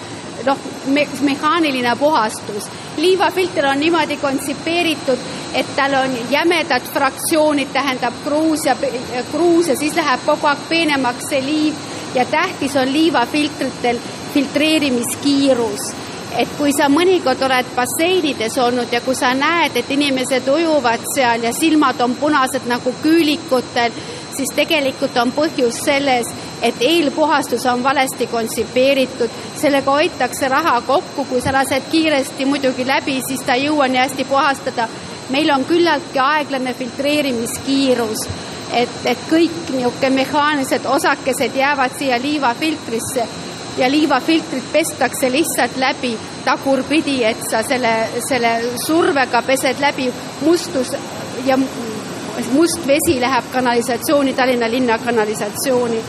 noh 0.45 0.57
me, 0.87 1.07
mehaaniline 1.21 1.95
puhastus. 1.99 2.69
liivafilter 2.97 3.65
on 3.65 3.79
niimoodi 3.79 4.17
kontsipeeritud, 4.17 5.19
et 5.53 5.75
tal 5.75 5.93
on 5.93 6.17
jämedad 6.29 6.83
fraktsioonid, 6.93 7.71
tähendab 7.73 8.13
kruus 8.23 8.65
ja 8.65 8.75
kruus 9.31 9.67
ja 9.67 9.75
siis 9.75 9.95
läheb 9.95 10.25
kogu 10.25 10.47
aeg 10.47 10.67
peenemaks 10.69 11.29
see 11.29 11.41
liiv 11.45 11.73
ja 12.15 12.25
tähtis 12.25 12.75
on 12.75 12.93
liivafiltritel 12.93 13.99
filtreerimiskiirus 14.33 15.93
et 16.37 16.49
kui 16.57 16.71
sa 16.75 16.89
mõnikord 16.91 17.41
oled 17.45 17.71
basseinides 17.75 18.57
olnud 18.61 18.91
ja 18.93 19.01
kui 19.01 19.15
sa 19.17 19.31
näed, 19.33 19.75
et 19.75 19.91
inimesed 19.91 20.47
ujuvad 20.47 21.03
seal 21.15 21.43
ja 21.43 21.53
silmad 21.53 22.01
on 22.05 22.15
punased 22.19 22.67
nagu 22.69 22.93
küülikutel, 23.01 23.95
siis 24.39 24.55
tegelikult 24.55 25.17
on 25.19 25.33
põhjus 25.35 25.81
selles, 25.83 26.27
et 26.63 26.81
eelpuhastus 26.85 27.65
on 27.71 27.83
valesti 27.83 28.27
kontsipeeritud, 28.31 29.31
sellega 29.59 29.95
hoitakse 29.99 30.47
raha 30.51 30.79
kokku, 30.87 31.25
kui 31.29 31.41
sa 31.43 31.53
lased 31.55 31.89
kiiresti 31.91 32.47
muidugi 32.47 32.87
läbi, 32.87 33.19
siis 33.27 33.43
ta 33.45 33.57
ei 33.57 33.67
jõua 33.67 33.89
nii 33.91 34.03
hästi 34.05 34.27
puhastada. 34.29 34.87
meil 35.29 35.51
on 35.53 35.61
küllaltki 35.65 36.19
aeglane 36.19 36.71
filtreerimiskiirus, 36.73 38.23
et, 38.73 38.95
et 39.05 39.27
kõik 39.29 39.69
niisugune 39.75 40.09
mehaanilised 40.15 40.87
osakesed 40.89 41.55
jäävad 41.55 41.93
siia 41.99 42.17
liivafiltrisse 42.21 43.27
ja 43.77 43.91
liivafiltrit 43.91 44.71
pestakse 44.73 45.31
lihtsalt 45.31 45.77
läbi 45.77 46.15
tagurpidi, 46.45 47.19
et 47.23 47.45
sa 47.51 47.61
selle, 47.63 47.93
selle 48.27 48.55
survega 48.85 49.43
pesed 49.45 49.79
läbi 49.85 50.09
mustus 50.41 50.95
ja 51.45 51.57
must 52.51 52.87
vesi 52.87 53.19
läheb 53.19 53.51
kanalisatsiooni, 53.51 54.33
Tallinna 54.33 54.71
linna 54.71 54.97
kanalisatsiooni. 54.97 56.03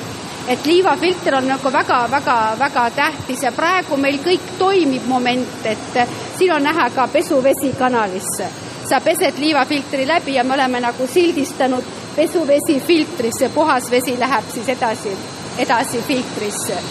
et 0.49 0.67
liivafilter 0.67 1.35
on 1.35 1.47
nagu 1.49 1.73
väga-väga-väga 1.73 2.91
tähtis 2.91 3.43
ja 3.43 3.53
praegu 3.53 3.97
meil 3.97 4.19
kõik 4.19 4.57
toimib 4.59 5.07
moment, 5.07 5.67
et 5.67 6.09
siin 6.39 6.53
on 6.53 6.63
näha 6.63 6.91
ka 6.91 7.09
pesuvesi 7.09 7.73
kanalisse. 7.79 8.49
sa 8.89 9.01
pesed 9.01 9.39
liivafiltri 9.39 10.07
läbi 10.07 10.35
ja 10.35 10.45
me 10.45 10.55
oleme 10.55 10.81
nagu 10.81 11.07
sildistanud 11.07 11.85
pesuvesi 12.17 12.81
filtrisse, 12.81 13.49
puhas 13.49 13.91
vesi 13.91 14.19
läheb 14.19 14.45
siis 14.55 14.69
edasi, 14.69 15.17
edasi 15.59 16.03
filtrisse 16.09 16.83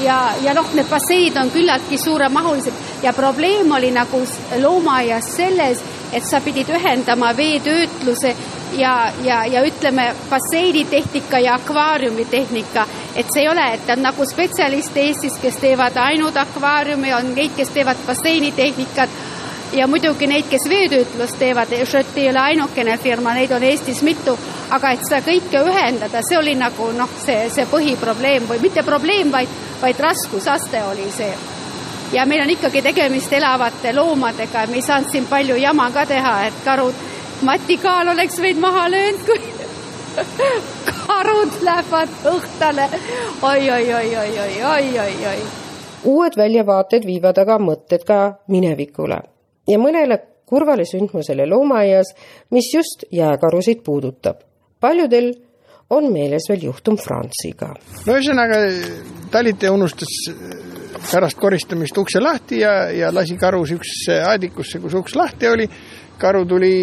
ja, 0.00 0.32
ja 0.42 0.54
noh, 0.54 0.68
need 0.74 0.88
basseinid 0.90 1.36
on 1.36 1.50
küllaltki 1.50 1.98
suuremahulised 1.98 3.02
ja 3.02 3.12
probleem 3.12 3.72
oli 3.72 3.90
nagu 3.90 4.22
loomaaias 4.62 5.36
selles, 5.36 5.82
et 6.12 6.24
sa 6.28 6.40
pidid 6.44 6.68
ühendama 6.68 7.32
veetöötluse 7.36 8.34
ja, 8.76 9.12
ja, 9.24 9.44
ja 9.46 9.62
ütleme, 9.64 10.14
basseinitehnika 10.30 11.38
ja 11.38 11.54
akvaariumitehnika, 11.54 12.86
et 13.16 13.26
see 13.32 13.42
ei 13.42 13.48
ole, 13.48 13.66
et 13.74 13.90
on 13.96 14.02
nagu 14.02 14.26
spetsialiste 14.28 15.00
Eestis, 15.00 15.38
kes 15.42 15.60
teevad 15.62 15.96
ainult 15.96 16.36
akvaariumi, 16.36 17.14
on 17.14 17.34
neid, 17.34 17.56
kes 17.56 17.72
teevad 17.74 18.00
basseinitehnikat. 18.06 19.20
Ja 19.72 19.86
muidugi 19.88 20.26
neid, 20.28 20.50
kes 20.52 20.66
veetöötlust 20.68 21.38
teevad, 21.40 21.70
Schott 21.88 22.18
ei 22.20 22.28
ole 22.28 22.38
ainukene 22.38 22.98
firma, 23.00 23.32
neid 23.32 23.54
on 23.56 23.64
Eestis 23.64 24.02
mitu, 24.04 24.36
aga 24.70 24.90
et 24.92 25.06
seda 25.08 25.22
kõike 25.24 25.62
ühendada, 25.64 26.20
see 26.28 26.36
oli 26.36 26.52
nagu 26.60 26.90
noh, 26.92 27.16
see, 27.24 27.48
see 27.54 27.64
põhiprobleem 27.72 28.44
või 28.50 28.60
mitte 28.66 28.84
probleem, 28.84 29.32
vaid, 29.32 29.48
vaid 29.80 30.04
raskusaste 30.10 30.84
oli 30.92 31.08
see 31.16 31.32
ja 32.12 32.26
meil 32.26 32.42
on 32.42 32.50
ikkagi 32.50 32.82
tegemist 32.82 33.32
elavate 33.32 33.92
loomadega, 33.96 34.66
me 34.66 34.80
ei 34.80 34.86
saanud 34.86 35.10
siin 35.12 35.26
palju 35.30 35.56
jama 35.56 35.90
ka 35.90 36.06
teha, 36.06 36.36
et 36.46 36.64
karud, 36.64 36.94
Mati 37.42 37.76
Kaal 37.82 38.12
oleks 38.12 38.38
meid 38.38 38.58
maha 38.62 38.86
löönud, 38.90 39.24
kui 39.26 39.40
karud 41.06 41.56
lähevad 41.66 42.12
õhtale 42.32 42.88
oi, 43.42 43.70
oi, 43.70 43.94
oi, 43.94 44.16
oi, 44.16 44.38
oi, 44.44 44.58
oi, 44.72 44.98
oi, 45.04 45.14
oi. 45.32 45.38
uued 46.04 46.36
väljavaated 46.36 47.06
viivad 47.06 47.38
aga 47.42 47.58
mõtted 47.58 48.04
ka 48.06 48.18
minevikule 48.52 49.22
ja 49.68 49.78
mõnele 49.80 50.20
kurvale 50.52 50.84
sündmusele 50.84 51.46
loomaaias, 51.48 52.12
mis 52.50 52.68
just 52.74 53.06
jääkarusid 53.10 53.80
puudutab. 53.84 54.44
paljudel 54.80 55.32
on 55.90 56.12
meeles 56.12 56.48
veel 56.48 56.68
juhtum 56.68 56.96
Franziga. 56.96 57.72
no 58.06 58.12
ühesõnaga, 58.12 58.60
talitaja 59.30 59.72
unustas 59.72 60.12
pärast 61.10 61.38
koristamist 61.38 61.98
ukse 61.98 62.20
lahti 62.20 62.60
ja, 62.60 62.90
ja 62.90 63.10
lasi 63.14 63.36
karu 63.40 63.64
siuksesse 63.66 64.20
aedikusse, 64.28 64.80
kus 64.82 64.94
uks 64.94 65.16
lahti 65.16 65.48
oli. 65.48 65.68
karu 66.18 66.44
tuli 66.46 66.74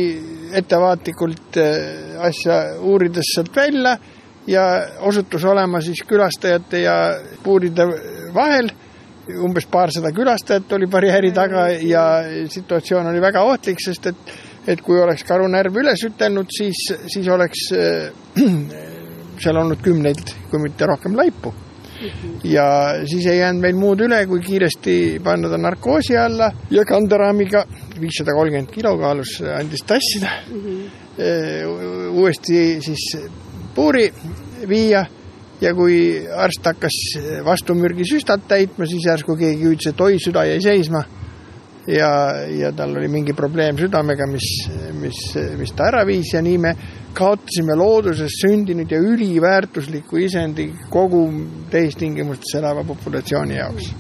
ettevaatlikult 0.54 1.58
äh, 1.58 2.24
asja 2.28 2.56
uurides 2.82 3.30
sealt 3.36 3.56
välja 3.56 3.98
ja 4.48 4.64
osutus 5.00 5.46
olema 5.46 5.82
siis 5.82 6.04
külastajate 6.08 6.82
ja 6.82 6.96
puuride 7.44 7.86
vahel. 8.34 8.72
umbes 9.46 9.66
paarsada 9.66 10.12
külastajat 10.12 10.72
oli 10.74 10.88
barjääri 10.88 11.32
taga 11.32 11.68
ja 11.70 12.04
situatsioon 12.50 13.08
oli 13.08 13.22
väga 13.22 13.42
ohtlik, 13.46 13.78
sest 13.80 14.08
et, 14.08 14.34
et 14.68 14.82
kui 14.82 15.00
oleks 15.00 15.24
karu 15.24 15.48
närv 15.48 15.78
üles 15.78 16.04
ütelnud, 16.04 16.50
siis, 16.50 16.88
siis 17.08 17.28
oleks 17.28 17.70
äh, 17.78 18.12
seal 19.44 19.58
olnud 19.58 19.82
kümneid, 19.86 20.36
kui 20.50 20.60
mitte 20.60 20.90
rohkem 20.90 21.16
laipu 21.16 21.54
ja 22.44 22.66
siis 23.06 23.26
ei 23.28 23.40
jäänud 23.40 23.62
meil 23.62 23.76
muud 23.76 24.02
üle, 24.06 24.22
kui 24.28 24.42
kiiresti 24.44 25.20
panna 25.24 25.50
ta 25.52 25.58
narkoosi 25.58 26.18
alla 26.18 26.52
ja 26.72 26.86
kanderaamiga 26.88 27.66
viissada 28.00 28.36
kolmkümmend 28.38 28.72
kilo 28.74 28.96
kaalus 28.98 29.40
andis 29.58 29.84
tassida 29.84 30.32
mm. 30.50 30.62
-hmm. 30.66 32.10
uuesti 32.16 32.82
siis 32.82 33.18
puuri 33.76 34.14
viia 34.68 35.06
ja 35.62 35.74
kui 35.76 36.28
arst 36.36 36.66
hakkas 36.66 36.98
vastumürgisüstat 37.46 38.48
täitma, 38.48 38.88
siis 38.88 39.06
järsku 39.06 39.36
keegi 39.40 39.64
hüüdis, 39.64 39.92
et 39.92 40.02
oi, 40.02 40.20
süda 40.20 40.46
jäi 40.48 40.62
seisma. 40.62 41.04
ja, 41.88 42.10
ja 42.54 42.72
tal 42.72 42.96
oli 42.98 43.08
mingi 43.08 43.34
probleem 43.34 43.78
südamega, 43.78 44.28
mis, 44.28 44.70
mis, 45.02 45.20
mis 45.58 45.72
ta 45.74 45.88
ära 45.90 46.06
viis 46.06 46.34
ja 46.34 46.42
nii 46.42 46.58
me 46.58 46.76
kaotasime 47.20 47.76
looduses 47.76 48.40
sündinud 48.42 48.92
ja 48.92 49.00
üliväärtusliku 49.04 50.18
isendi 50.24 50.70
kogu 50.90 51.26
tehistingimustes 51.72 52.56
elava 52.60 52.84
populatsiooni 52.88 53.58
jaoks. 53.58 53.92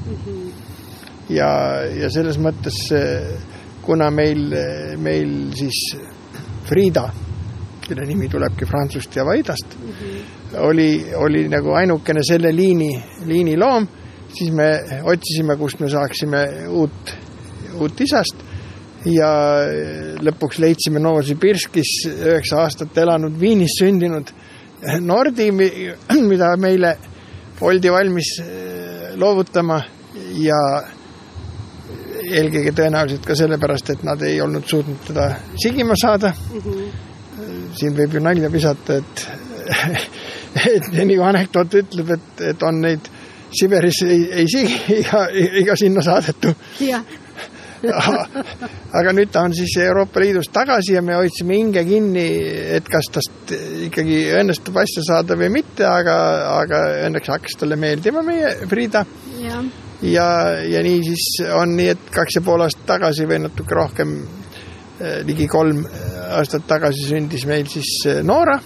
ja, 1.29 1.49
ja 1.99 2.09
selles 2.09 2.39
mõttes, 2.39 2.79
kuna 3.83 4.09
meil, 4.11 4.45
meil 4.97 5.33
siis 5.57 5.97
Frida, 6.69 7.07
kelle 7.83 8.05
nimi 8.05 8.29
tulebki 8.29 8.67
Prantsust 8.69 9.15
ja 9.15 9.25
Vaidast 9.25 9.75
mm, 9.75 9.91
-hmm. 9.91 10.59
oli, 10.67 11.05
oli 11.15 11.47
nagu 11.49 11.73
ainukene 11.73 12.23
selle 12.23 12.55
liini, 12.55 12.91
liini 13.25 13.57
loom, 13.57 13.87
siis 14.33 14.51
me 14.51 14.69
otsisime, 15.03 15.57
kust 15.57 15.79
me 15.79 15.89
saaksime 15.89 16.45
uut, 16.69 17.15
uut 17.79 18.01
isast 18.01 18.48
ja 19.07 19.31
lõpuks 20.19 20.59
leidsime 20.59 20.99
Novosibirskis 20.99 21.91
üheksa 22.09 22.63
aastat 22.63 22.97
elanud 22.97 23.39
Viinis 23.39 23.77
sündinud 23.79 24.31
Nordi, 25.03 25.49
mida 26.31 26.53
meile 26.59 26.95
oldi 27.61 27.91
valmis 27.91 28.37
äh, 28.43 29.11
loovutama 29.19 29.79
ja 30.39 30.59
eelkõige 32.29 32.73
tõenäoliselt 32.75 33.25
ka 33.25 33.35
sellepärast, 33.35 33.93
et 33.93 34.03
nad 34.07 34.21
ei 34.23 34.39
olnud 34.43 34.67
suutnud 34.67 35.01
teda 35.07 35.29
sigima 35.59 35.95
saada 35.99 36.33
mm. 36.35 36.59
-hmm. 36.59 37.69
siin 37.79 37.95
võib 37.97 38.13
ju 38.13 38.23
nalja 38.23 38.51
visata, 38.51 38.99
et, 38.99 39.27
et 40.75 40.91
nagu 40.93 41.23
anekdoot 41.31 41.79
ütleb, 41.83 42.13
et, 42.17 42.45
et 42.53 42.63
on 42.63 42.81
neid 42.81 43.09
Siberis 43.59 44.03
ei, 44.05 44.27
ei 44.41 44.45
sigi 44.47 44.75
ega, 44.99 45.25
ega 45.63 45.75
sinna 45.75 46.03
saadetu. 46.05 46.53
jah 46.79 47.03
aga 48.99 49.13
nüüd 49.15 49.31
ta 49.33 49.43
on 49.47 49.53
siis 49.55 49.75
Euroopa 49.83 50.21
Liidust 50.23 50.51
tagasi 50.55 50.95
ja 50.97 51.03
me 51.05 51.15
hoidsime 51.17 51.57
hinge 51.59 51.83
kinni, 51.87 52.25
et 52.77 52.87
kas 52.91 53.11
tast 53.13 53.53
ikkagi 53.87 54.21
õnnestub 54.39 54.79
asja 54.81 55.03
saada 55.05 55.37
või 55.39 55.51
mitte, 55.59 55.85
aga, 55.87 56.15
aga 56.59 56.81
õnneks 57.07 57.31
hakkas 57.31 57.59
talle 57.61 57.79
meeldima 57.79 58.23
meie 58.25 58.55
Frida. 58.69 59.05
ja, 59.41 59.61
ja, 60.01 60.27
ja 60.67 60.83
nii 60.85 61.05
siis 61.07 61.29
on 61.55 61.77
nii, 61.77 61.93
et 61.95 62.11
kaks 62.15 62.39
ja 62.39 62.45
pool 62.45 62.65
aastat 62.65 62.87
tagasi 62.95 63.29
või 63.29 63.43
natuke 63.45 63.77
rohkem, 63.77 64.17
eh, 64.99 65.21
ligi 65.27 65.47
kolm 65.47 65.85
aastat 66.39 66.67
tagasi 66.67 67.07
sündis 67.13 67.47
meil 67.49 67.69
siis 67.71 67.95
eh, 68.09 68.21
Noora 68.23 68.59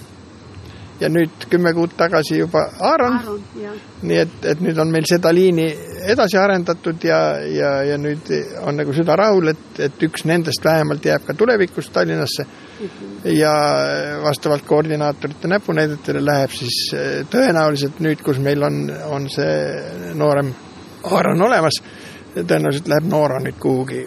ja 1.00 1.08
nüüd 1.10 1.46
kümme 1.50 1.72
kuud 1.74 1.94
tagasi 1.98 2.38
juba 2.38 2.60
Aaron, 2.80 3.16
Aaron, 3.18 3.40
nii 4.02 4.18
et, 4.20 4.36
et 4.52 4.60
nüüd 4.62 4.78
on 4.78 4.90
meil 4.92 5.06
seda 5.10 5.32
liini 5.34 5.66
edasi 6.10 6.38
arendatud 6.38 7.02
ja, 7.04 7.18
ja, 7.50 7.72
ja 7.88 7.98
nüüd 7.98 8.30
on 8.62 8.78
nagu 8.78 8.94
süda 8.94 9.16
rahul, 9.18 9.50
et, 9.50 9.80
et 9.88 10.06
üks 10.06 10.26
nendest 10.28 10.64
vähemalt 10.64 11.04
jääb 11.04 11.26
ka 11.26 11.34
tulevikus 11.34 11.90
Tallinnasse. 11.94 12.46
ja 13.24 13.52
vastavalt 14.22 14.64
koordinaatorite 14.66 15.48
näpunäidetele 15.48 16.24
läheb 16.24 16.50
siis 16.50 16.78
eh, 16.94 17.26
tõenäoliselt 17.30 18.00
nüüd, 18.04 18.22
kus 18.22 18.38
meil 18.38 18.62
on, 18.62 18.90
on 19.08 19.28
see 19.30 20.14
noorem 20.14 20.52
Aaron 21.04 21.42
olemas, 21.42 21.80
tõenäoliselt 22.34 22.88
läheb 22.88 23.08
Noora 23.10 23.40
nüüd 23.40 23.58
kuhugi. 23.60 24.06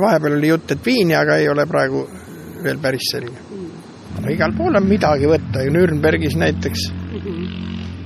vahepeal 0.00 0.38
oli 0.38 0.48
jutt, 0.48 0.70
et 0.70 0.86
Viini, 0.86 1.14
aga 1.14 1.36
ei 1.36 1.48
ole 1.48 1.66
praegu 1.66 2.06
veel 2.64 2.78
päris 2.78 3.10
selge. 3.12 3.49
No 4.18 4.30
igal 4.32 4.54
pool 4.56 4.80
on 4.80 4.88
midagi 4.90 5.30
võtta 5.30 5.64
ju, 5.64 5.74
Nürnbergis 5.74 6.36
näiteks 6.40 6.88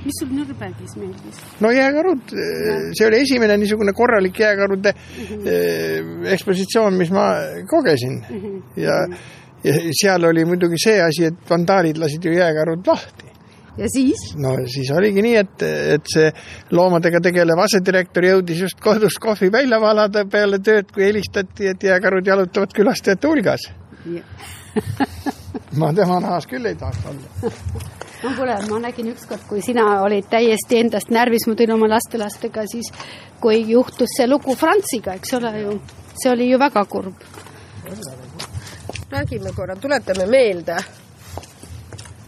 mis 0.05 0.19
sul 0.19 0.31
Nürnbergis 0.33 0.95
meeldis? 0.99 1.41
no 1.63 1.71
jääkarud, 1.73 2.33
see 2.97 3.07
oli 3.07 3.21
esimene 3.25 3.57
niisugune 3.61 3.93
korralik 3.97 4.39
jääkarude 4.39 4.93
eh, 4.93 5.99
ekspositsioon, 6.35 6.97
mis 6.99 7.11
ma 7.15 7.29
kogesin 7.69 8.19
ja, 8.79 9.01
ja 9.65 9.77
seal 10.01 10.27
oli 10.29 10.45
muidugi 10.47 10.79
see 10.81 10.99
asi, 11.03 11.29
et 11.31 11.39
vandaalid 11.49 12.01
lasid 12.01 12.25
ju 12.25 12.35
jääkarud 12.35 12.85
lahti. 12.87 13.31
ja 13.77 13.89
siis? 13.91 14.27
no 14.41 14.55
siis 14.71 14.91
oligi 14.93 15.25
nii, 15.25 15.39
et, 15.41 15.65
et 15.95 16.13
see 16.13 16.29
loomadega 16.75 17.23
tegelev 17.29 17.63
asedirektor 17.65 18.29
jõudis 18.29 18.61
just 18.67 18.83
kodus 18.83 19.17
kohvi 19.21 19.49
välja 19.53 19.81
valada 19.81 20.25
peale 20.29 20.61
tööd, 20.61 20.91
kui 20.93 21.07
helistati, 21.09 21.73
et 21.73 21.89
jääkarud 21.89 22.27
jalutavad 22.27 22.77
külastajate 22.77 23.31
hulgas. 23.31 23.71
ma 25.79 25.93
tema 25.93 26.19
nahas 26.23 26.47
küll 26.47 26.65
ei 26.65 26.75
tahaks 26.75 27.05
olla. 27.09 27.51
no 28.23 28.33
kuule, 28.37 28.57
ma 28.69 28.79
nägin 28.87 29.11
ükskord, 29.13 29.45
kui 29.49 29.61
sina 29.65 29.85
olid 30.03 30.27
täiesti 30.31 30.79
endast 30.81 31.11
närvis, 31.13 31.47
ma 31.47 31.55
tulin 31.55 31.75
oma 31.75 31.89
lastelastega, 31.91 32.65
siis 32.71 32.91
kui 33.41 33.61
juhtus 33.69 34.15
see 34.17 34.27
lugu 34.29 34.55
Franziga, 34.55 35.15
eks 35.19 35.35
ole 35.39 35.51
ju, 35.61 35.79
see 36.13 36.31
oli 36.31 36.49
ju 36.51 36.59
väga 36.59 36.85
kurb. 36.85 37.27
räägime 39.11 39.51
korra, 39.55 39.75
tuletame 39.75 40.25
meelde. 40.25 40.77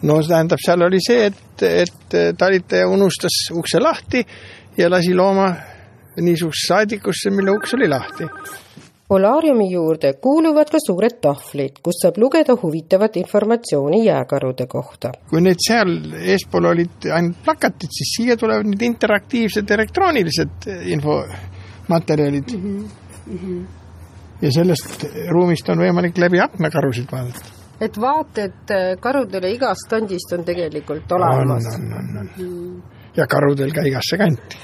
no 0.02 0.22
see 0.22 0.28
tähendab, 0.28 0.58
seal 0.64 0.82
oli 0.82 1.00
see, 1.06 1.26
et, 1.26 1.62
et 1.62 2.36
talitaja 2.38 2.88
unustas 2.88 3.50
ukse 3.52 3.80
lahti 3.80 4.26
ja 4.76 4.90
lasi 4.90 5.14
looma 5.14 5.52
niisugusesse 6.20 6.74
saadikusse, 6.74 7.30
mille 7.30 7.50
uks 7.50 7.74
oli 7.74 7.88
lahti. 7.88 8.24
Polaariumi 9.08 9.70
juurde 9.72 10.12
kuuluvad 10.20 10.68
ka 10.68 10.78
suured 10.86 11.14
tahvlid, 11.24 11.78
kus 11.82 11.96
saab 12.02 12.18
lugeda 12.20 12.52
huvitavat 12.62 13.16
informatsiooni 13.16 14.02
jääkarude 14.04 14.66
kohta. 14.68 15.12
kui 15.30 15.40
need 15.40 15.56
seal 15.64 15.94
eespool 16.20 16.68
olid 16.68 17.08
ainult 17.14 17.40
plakatid, 17.44 17.88
siis 17.98 18.12
siia 18.16 18.36
tulevad 18.36 18.68
nüüd 18.68 18.84
interaktiivsed 18.84 19.70
elektroonilised 19.78 20.68
infomaterjalid 20.92 22.52
mm. 22.52 22.84
-hmm. 23.32 23.66
ja 24.42 24.52
sellest 24.52 25.08
ruumist 25.30 25.68
on 25.68 25.80
võimalik 25.86 26.20
läbi 26.20 26.40
aknakarusid 26.40 27.08
vaadata. 27.12 27.56
et 27.80 28.00
vaated 28.00 28.76
äh, 28.76 28.96
karudele 29.00 29.52
igast 29.56 29.88
kandist 29.88 30.32
on 30.32 30.44
tegelikult 30.44 31.12
on, 31.12 31.22
olemas. 31.22 31.74
on, 31.74 31.92
on, 31.92 32.16
on. 32.18 32.82
ja 33.16 33.26
karudel 33.26 33.72
ka 33.72 33.88
igasse 33.88 34.18
kanti. 34.18 34.56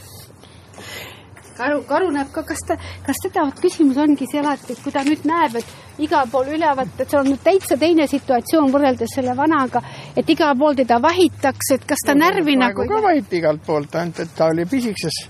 Karu, 1.57 1.83
karu 1.89 2.11
näeb 2.15 2.31
ka, 2.35 2.43
kas 2.47 2.63
ta, 2.69 2.77
kas 3.07 3.23
teda, 3.25 3.47
küsimus 3.61 3.99
ongi 4.01 4.29
see 4.31 4.43
alati, 4.43 4.75
et 4.75 4.83
kui 4.85 4.93
ta 4.95 5.05
nüüd 5.07 5.25
näeb, 5.29 5.59
et 5.61 6.03
igal 6.05 6.29
pool 6.31 6.51
üleval, 6.57 6.91
et 6.99 7.09
see 7.09 7.19
on 7.21 7.31
nüüd 7.31 7.43
täitsa 7.45 7.79
teine 7.81 8.07
situatsioon 8.11 8.73
võrreldes 8.75 9.15
selle 9.17 9.37
vanaga, 9.39 9.83
et 10.17 10.31
igal 10.31 10.57
pool 10.59 10.77
teda 10.79 11.01
vahitakse, 11.03 11.79
et 11.79 11.89
kas 11.89 12.05
ta 12.07 12.17
närvi 12.19 12.57
nagu 12.61 12.87
ka 12.89 13.03
vahiti 13.05 13.41
igalt 13.43 13.65
poolt, 13.67 13.95
ainult 14.01 14.25
et 14.25 14.35
ta 14.37 14.51
oli 14.53 14.67
pisikeses 14.67 15.23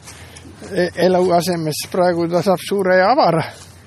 eluasemes, 1.07 1.87
praegu 1.93 2.29
ta 2.31 2.43
saab 2.43 2.63
suure 2.69 2.99
ja 2.99 3.13
avara. 3.13 3.45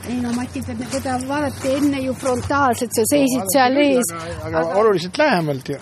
ei 0.07 0.21
no 0.21 0.31
Mati, 0.31 0.61
teda 0.61 1.17
vaadati 1.27 1.73
enne 1.75 2.01
ju 2.01 2.13
frontaalselt, 2.13 2.93
sa 2.93 3.03
seisid 3.11 3.49
seal 3.51 3.77
ees. 3.81 4.13
aga, 4.13 4.59
aga 4.61 4.79
oluliselt 4.79 5.17
lähemalt 5.17 5.69
ju. 5.69 5.79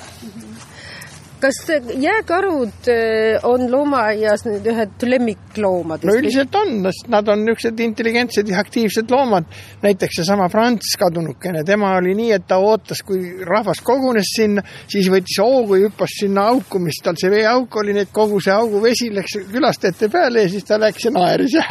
Kas 1.45 1.67
jääkarud 1.97 2.87
äh, 2.89 3.39
on 3.43 3.71
loomaaias 3.71 4.45
nüüd 4.47 4.65
ühed 4.71 5.03
lemmikloomadest? 5.05 6.07
no 6.09 6.15
üldiselt 6.17 6.55
on, 6.57 6.79
sest 6.87 7.09
nad 7.13 7.27
on 7.29 7.43
niisugused 7.45 7.79
intelligentsed 7.85 8.49
ja 8.49 8.59
aktiivsed 8.63 9.11
loomad. 9.13 9.45
näiteks 9.81 10.15
seesama 10.19 10.49
Franz 10.49 10.95
kadunukene, 10.99 11.63
tema 11.63 11.95
oli 11.99 12.15
nii, 12.17 12.31
et 12.39 12.47
ta 12.47 12.57
ootas, 12.57 13.03
kui 13.05 13.19
rahvas 13.45 13.81
kogunes 13.85 14.31
sinna, 14.37 14.61
siis 14.89 15.09
võttis 15.11 15.37
hoogu 15.41 15.75
ja 15.77 15.89
hüppas 15.89 16.17
sinna 16.21 16.47
auku, 16.55 16.79
mis 16.81 16.97
tal 17.03 17.15
see 17.21 17.29
veeauk 17.33 17.75
oli, 17.81 17.93
nii 17.93 18.07
et 18.07 18.13
kogu 18.15 18.41
see 18.41 18.55
augu 18.55 18.81
vesi 18.81 19.11
läks 19.13 19.37
külastajate 19.51 20.09
peale 20.09 20.47
ja 20.47 20.49
siis 20.55 20.65
ta 20.65 20.79
läks 20.81 21.05
ja 21.05 21.11
naeris 21.13 21.53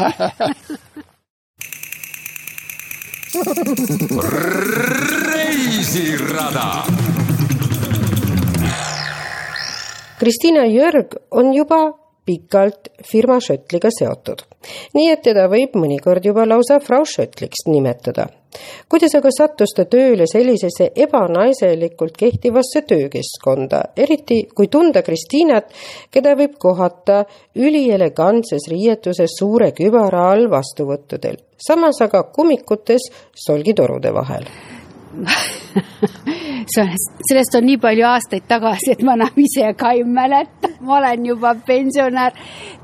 reisirada 5.34 6.68
Kristiina 10.24 10.64
Jörg 10.64 11.18
on 11.30 11.50
juba 11.52 11.92
pikalt 12.24 12.88
firma 13.04 13.36
Schöttliga 13.40 13.90
seotud, 13.92 14.40
nii 14.96 15.10
et 15.12 15.20
teda 15.26 15.42
võib 15.52 15.74
mõnikord 15.76 16.24
juba 16.24 16.46
lausa 16.48 16.78
Frau 16.80 17.04
Schöttliks 17.04 17.66
nimetada. 17.68 18.24
kuidas 18.88 19.14
aga 19.18 19.28
sattus 19.36 19.74
ta 19.76 19.84
tööle 19.84 20.24
sellisesse 20.30 20.86
ebanaiselikult 20.96 22.16
kehtivasse 22.16 22.82
töökeskkonda, 22.88 23.82
eriti 23.96 24.46
kui 24.54 24.68
tunda 24.72 25.02
Kristiinat, 25.02 25.68
keda 26.10 26.32
võib 26.38 26.56
kohata 26.58 27.24
ülielegantses 27.54 28.70
riietuses 28.70 29.36
suure 29.38 29.72
kübara 29.76 30.30
all 30.30 30.48
vastuvõttudel, 30.50 31.36
samas 31.68 32.00
aga 32.00 32.22
kummikutes 32.32 33.10
solgitorude 33.46 34.14
vahel 34.14 34.48
sellest, 36.72 37.22
sellest 37.28 37.56
on 37.58 37.66
nii 37.68 37.78
palju 37.82 38.06
aastaid 38.08 38.46
tagasi, 38.48 38.94
et 38.94 39.02
ma 39.06 39.16
enam 39.18 39.40
ise 39.44 39.72
ka 39.78 39.92
ei 39.96 40.04
mäleta, 40.04 40.70
ma 40.80 40.98
olen 40.98 41.26
juba 41.26 41.54
pensionär. 41.66 42.32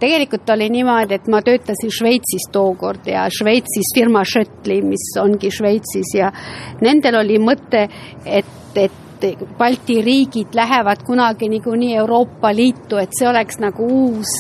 tegelikult 0.01 0.51
oli 0.51 0.71
niimoodi, 0.71 1.15
et 1.15 1.29
ma 1.29 1.43
töötasin 1.43 1.93
Šveitsis 1.93 2.49
tookord 2.53 3.07
ja 3.07 3.27
Šveitsis 3.31 3.95
firma 3.95 4.25
Schöttli, 4.25 4.81
mis 4.83 5.11
ongi 5.21 5.51
Šveitsis 5.51 6.15
ja 6.19 6.33
nendel 6.81 7.21
oli 7.21 7.39
mõte, 7.43 7.87
et, 8.25 8.59
et 8.75 9.10
Balti 9.59 10.01
riigid 10.03 10.55
lähevad 10.55 11.03
kunagi 11.07 11.49
niikuinii 11.49 11.97
Euroopa 11.97 12.53
Liitu, 12.55 12.97
et 12.97 13.13
see 13.19 13.29
oleks 13.29 13.61
nagu 13.61 13.87
uus 13.87 14.33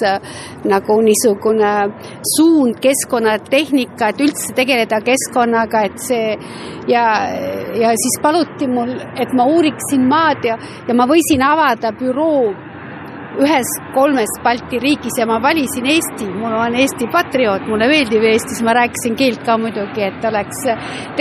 nagu 0.64 0.96
niisugune 1.04 1.72
suund 2.36 2.80
keskkonnatehnika, 2.80 4.08
et 4.08 4.24
üldse 4.24 4.54
tegeleda 4.56 5.00
keskkonnaga, 5.04 5.84
et 5.90 6.00
see 6.00 6.32
ja, 6.88 7.04
ja 7.80 7.92
siis 8.00 8.18
paluti 8.22 8.68
mul, 8.70 8.96
et 9.20 9.32
ma 9.36 9.46
uuriksin 9.52 10.08
maad 10.08 10.44
ja, 10.48 10.58
ja 10.88 10.96
ma 10.96 11.06
võisin 11.10 11.44
avada 11.44 11.92
büroo 11.96 12.69
ühes 13.38 13.70
kolmest 13.94 14.42
Balti 14.44 14.80
riigis 14.82 15.20
ja 15.20 15.26
ma 15.26 15.38
valisin 15.42 15.86
Eesti, 15.86 16.26
mul 16.34 16.56
on 16.56 16.74
Eesti 16.74 17.06
patrioot, 17.12 17.68
mulle 17.70 17.88
meeldib 17.90 18.26
Eestis, 18.32 18.62
ma 18.66 18.74
rääkisin 18.80 19.16
keelt 19.20 19.44
ka 19.46 19.58
muidugi, 19.60 20.04
et 20.08 20.26
oleks, 20.32 20.66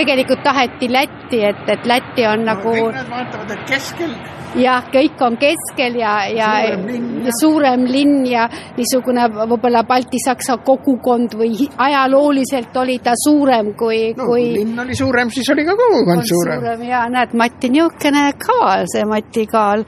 tegelikult 0.00 0.42
taheti 0.46 0.90
Lätti, 0.92 1.44
et, 1.52 1.64
et 1.68 1.86
Läti 1.86 2.26
on 2.26 2.44
nagu 2.50 2.74
kõik 2.74 2.98
nad 2.98 3.10
vaatavad, 3.14 3.56
et 3.56 3.66
keskel 3.70 4.14
jah, 4.58 4.86
kõik 4.90 5.20
on 5.22 5.36
keskel 5.40 5.96
ja, 6.00 6.14
ja 6.30 6.48
Suurem 6.60 6.86
linn, 6.88 7.08
jah. 7.24 7.34
suurem 7.38 7.84
linn 7.86 8.26
ja 8.26 8.46
niisugune 8.76 9.26
võib-olla 9.34 9.82
baltisaksa 9.86 10.56
kogukond 10.66 11.36
või 11.38 11.68
ajalooliselt 11.70 12.76
oli 12.82 12.98
ta 13.04 13.14
suurem 13.18 13.72
kui 13.78 14.10
no 14.16 14.26
kui 14.30 14.48
linn 14.58 14.78
oli 14.82 14.96
suurem, 14.98 15.30
siis 15.34 15.50
oli 15.54 15.64
ka 15.68 15.76
kogukond 15.78 16.24
on 16.24 16.26
suurem. 16.26 16.64
suurem 16.64 16.84
ja 16.88 17.04
näed, 17.12 17.36
Mati 17.38 17.70
niisugune 17.70 18.24
kaal, 18.40 18.86
see 18.90 19.06
Mati 19.08 19.46
Kaal. 19.50 19.84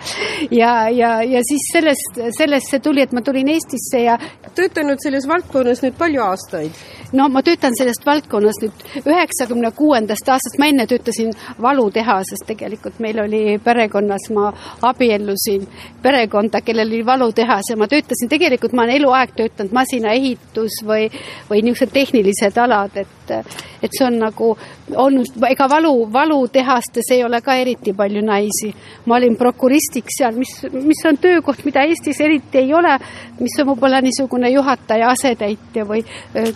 ja, 0.50 0.88
ja, 0.92 1.12
ja 1.26 1.42
siis 1.46 1.66
sellest, 1.72 2.11
sellest 2.36 2.70
see 2.70 2.80
tuli, 2.82 3.02
et 3.02 3.12
ma 3.12 3.22
tulin 3.24 3.48
Eestisse 3.52 4.02
ja 4.04 4.18
töötanud 4.56 5.00
selles 5.02 5.28
valdkonnas 5.28 5.82
nüüd 5.84 5.96
palju 5.98 6.22
aastaid. 6.24 6.76
No 7.12 7.28
ma 7.28 7.42
töötan 7.42 7.74
sellest 7.78 8.06
valdkonnas 8.06 8.60
nüüd 8.62 8.84
üheksakümne 9.04 9.70
kuuendast 9.76 10.28
aastast, 10.28 10.58
ma 10.58 10.68
enne 10.70 10.86
töötasin 10.88 11.32
valutehases, 11.62 12.44
tegelikult 12.46 12.98
meil 13.04 13.20
oli 13.24 13.58
perekonnas, 13.64 14.28
ma 14.34 14.52
abiellusin 14.88 15.66
perekonda, 16.02 16.62
kellel 16.64 16.88
oli 16.88 17.06
valutehas 17.06 17.70
ja 17.70 17.76
ma 17.76 17.88
töötasin, 17.88 18.30
tegelikult 18.32 18.72
ma 18.72 18.86
olen 18.86 18.96
eluaeg 19.00 19.34
töötanud 19.36 19.74
masinaehitus 19.76 20.82
või, 20.86 21.08
või 21.50 21.62
niisugused 21.66 21.92
tehnilised 21.92 22.58
alad, 22.58 22.96
et, 22.96 23.34
et 23.82 23.92
see 23.92 24.06
on 24.06 24.18
nagu 24.22 24.52
olnud, 24.96 25.36
ega 25.48 25.68
valu, 25.70 25.94
valutehastes 26.12 27.12
ei 27.14 27.24
ole 27.24 27.40
ka 27.44 27.56
eriti 27.60 27.92
palju 27.96 28.22
naisi. 28.24 28.72
ma 29.06 29.16
olin 29.16 29.36
prokuristiks 29.36 30.18
seal, 30.18 30.36
mis, 30.36 30.52
mis 30.72 31.04
on 31.08 31.18
töökoht, 31.18 31.64
mida 31.64 31.82
Eestis 31.88 32.20
eriti 32.20 32.58
ei 32.58 32.74
ole, 32.74 32.96
mis 33.40 33.56
on 33.60 33.66
võib-olla 33.72 34.00
niisugune 34.00 34.50
juhataja 34.52 35.08
asetäitja 35.10 35.84
või 35.88 36.04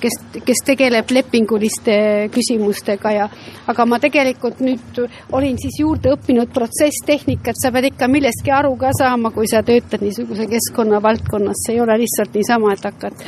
kes, 0.00 0.20
kes 0.46 0.62
tegeleb 0.66 1.10
lepinguliste 1.10 1.96
küsimustega 2.34 3.12
ja 3.14 3.26
aga 3.70 3.86
ma 3.88 3.98
tegelikult 4.02 4.62
nüüd 4.64 5.00
olin 5.36 5.58
siis 5.60 5.80
juurde 5.82 6.12
õppinud 6.14 6.52
protsesstehnikat, 6.54 7.58
sa 7.60 7.72
pead 7.74 7.90
ikka 7.90 8.08
millestki 8.10 8.54
aru 8.54 8.76
ka 8.80 8.92
saama, 8.96 9.32
kui 9.34 9.48
sa 9.50 9.64
töötad 9.66 10.04
niisuguse 10.04 10.48
keskkonna 10.50 11.02
valdkonnas, 11.02 11.66
see 11.66 11.76
ei 11.76 11.82
ole 11.84 11.98
lihtsalt 12.04 12.34
niisama, 12.38 12.72
et 12.76 12.86
hakkad 12.86 13.26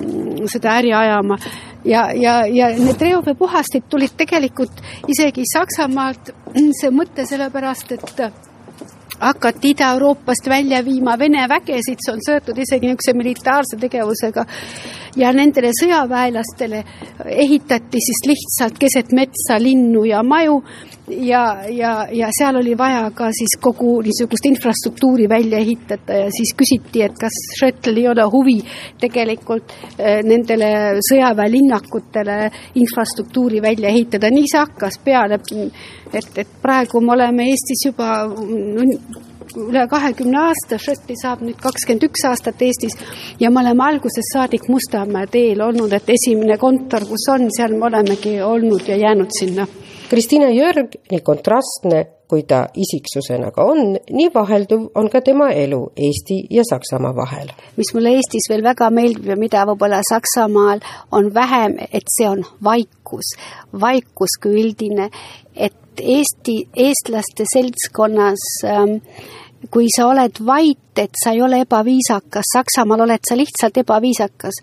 mm, 0.00 0.48
seda 0.52 0.76
äri 0.80 0.92
ajama. 0.96 1.38
Ja, 1.86 2.08
ja, 2.16 2.40
ja 2.50 2.72
need 2.74 3.02
reoveepuhastid 3.02 3.86
tulid 3.90 4.16
tegelikult 4.18 4.80
isegi 5.12 5.44
Saksamaalt 5.52 6.32
see 6.80 6.90
mõte 6.90 7.28
sellepärast, 7.28 7.92
et 7.94 8.24
hakati 9.20 9.70
Ida-Euroopast 9.70 10.48
välja 10.48 10.82
viima 10.84 11.18
Vene 11.18 11.46
vägesid, 11.48 12.02
see 12.04 12.12
on 12.12 12.24
seotud 12.24 12.58
isegi 12.58 12.90
niisuguse 12.90 13.14
militaarse 13.16 13.78
tegevusega 13.80 14.44
ja 15.16 15.32
nendele 15.32 15.72
sõjaväelastele 15.76 16.82
ehitati 17.44 18.02
siis 18.04 18.22
lihtsalt 18.28 18.78
keset 18.80 19.14
metsa 19.16 19.58
linnu 19.60 20.04
ja 20.08 20.22
maju. 20.22 20.60
Ja, 21.06 21.42
ja, 21.70 22.08
ja 22.10 22.28
seal 22.34 22.56
oli 22.58 22.72
vaja 22.78 23.04
ka 23.14 23.28
siis 23.30 23.54
kogu 23.62 24.00
niisugust 24.02 24.48
infrastruktuuri 24.48 25.28
välja 25.30 25.60
ehitada. 25.62 26.16
Ja 26.24 26.32
siis 26.34 26.50
küsiti, 26.58 27.04
et 27.06 27.14
kas 27.20 27.36
Schöttel 27.54 28.00
ei 28.00 28.08
ole 28.10 28.26
huvi 28.32 28.56
tegelikult 29.00 29.70
eh, 29.98 30.18
nendele 30.26 30.98
sõjaväelinnakutele 31.06 32.38
infrastruktuuri 32.82 33.62
välja 33.62 33.94
ehitada, 33.94 34.32
nii 34.34 34.50
see 34.50 34.64
hakkas 34.64 34.98
peale, 35.04 35.38
et, 36.12 36.32
et 36.42 36.58
praegu 36.62 37.00
me 37.00 37.14
oleme 37.14 37.46
Eestis 37.52 37.86
juba 37.86 38.10
üle 39.56 39.86
kahekümne 39.88 40.40
aasta, 40.48 40.78
Šoti 40.78 41.16
saab 41.20 41.42
nüüd 41.46 41.58
kakskümmend 41.62 42.08
üks 42.08 42.24
aastat 42.28 42.62
Eestis 42.62 42.96
ja 43.40 43.50
me 43.50 43.62
oleme 43.62 43.84
algusest 43.88 44.34
saadik 44.34 44.68
Mustamäe 44.72 45.26
teel 45.32 45.62
olnud, 45.64 45.92
et 45.92 46.10
esimene 46.16 46.58
kontor, 46.58 47.06
kus 47.08 47.28
on, 47.32 47.48
seal 47.56 47.76
me 47.76 47.88
olemegi 47.90 48.36
olnud 48.42 48.88
ja 48.88 48.96
jäänud 49.06 49.32
sinna. 49.38 49.66
Kristiina 50.10 50.52
Jörg, 50.54 51.00
nii 51.10 51.24
kontrastne 51.26 52.04
kui 52.28 52.42
ta 52.42 52.64
isiksusena 52.74 53.50
ka 53.54 53.64
on, 53.70 53.94
nii 54.10 54.28
vahelduv 54.34 54.88
on 54.98 55.08
ka 55.10 55.20
tema 55.24 55.48
elu 55.54 55.80
Eesti 56.08 56.38
ja 56.50 56.64
Saksamaa 56.66 57.14
vahel. 57.16 57.50
mis 57.76 57.92
mulle 57.94 58.16
Eestis 58.18 58.48
veel 58.50 58.62
väga 58.62 58.90
meeldib 58.90 59.30
ja 59.30 59.36
mida 59.38 59.64
võib-olla 59.68 60.00
Saksamaal 60.10 60.82
on 61.12 61.32
vähem, 61.34 61.78
et 61.92 62.06
see 62.10 62.28
on 62.28 62.44
vaikus, 62.64 63.34
vaikus 63.80 64.38
kui 64.42 64.60
üldine, 64.62 65.10
et 65.54 65.74
Eesti, 65.96 66.66
eestlaste 66.76 67.46
seltskonnas 67.48 68.42
ähm, 68.68 68.98
kui 69.70 69.88
sa 69.92 70.06
oled 70.10 70.40
vait, 70.46 70.78
et 70.96 71.12
sa 71.20 71.34
ei 71.34 71.42
ole 71.44 71.58
ebaviisakas, 71.60 72.48
Saksamaal 72.54 73.02
oled 73.04 73.20
sa 73.28 73.36
lihtsalt 73.36 73.76
ebaviisakas, 73.82 74.60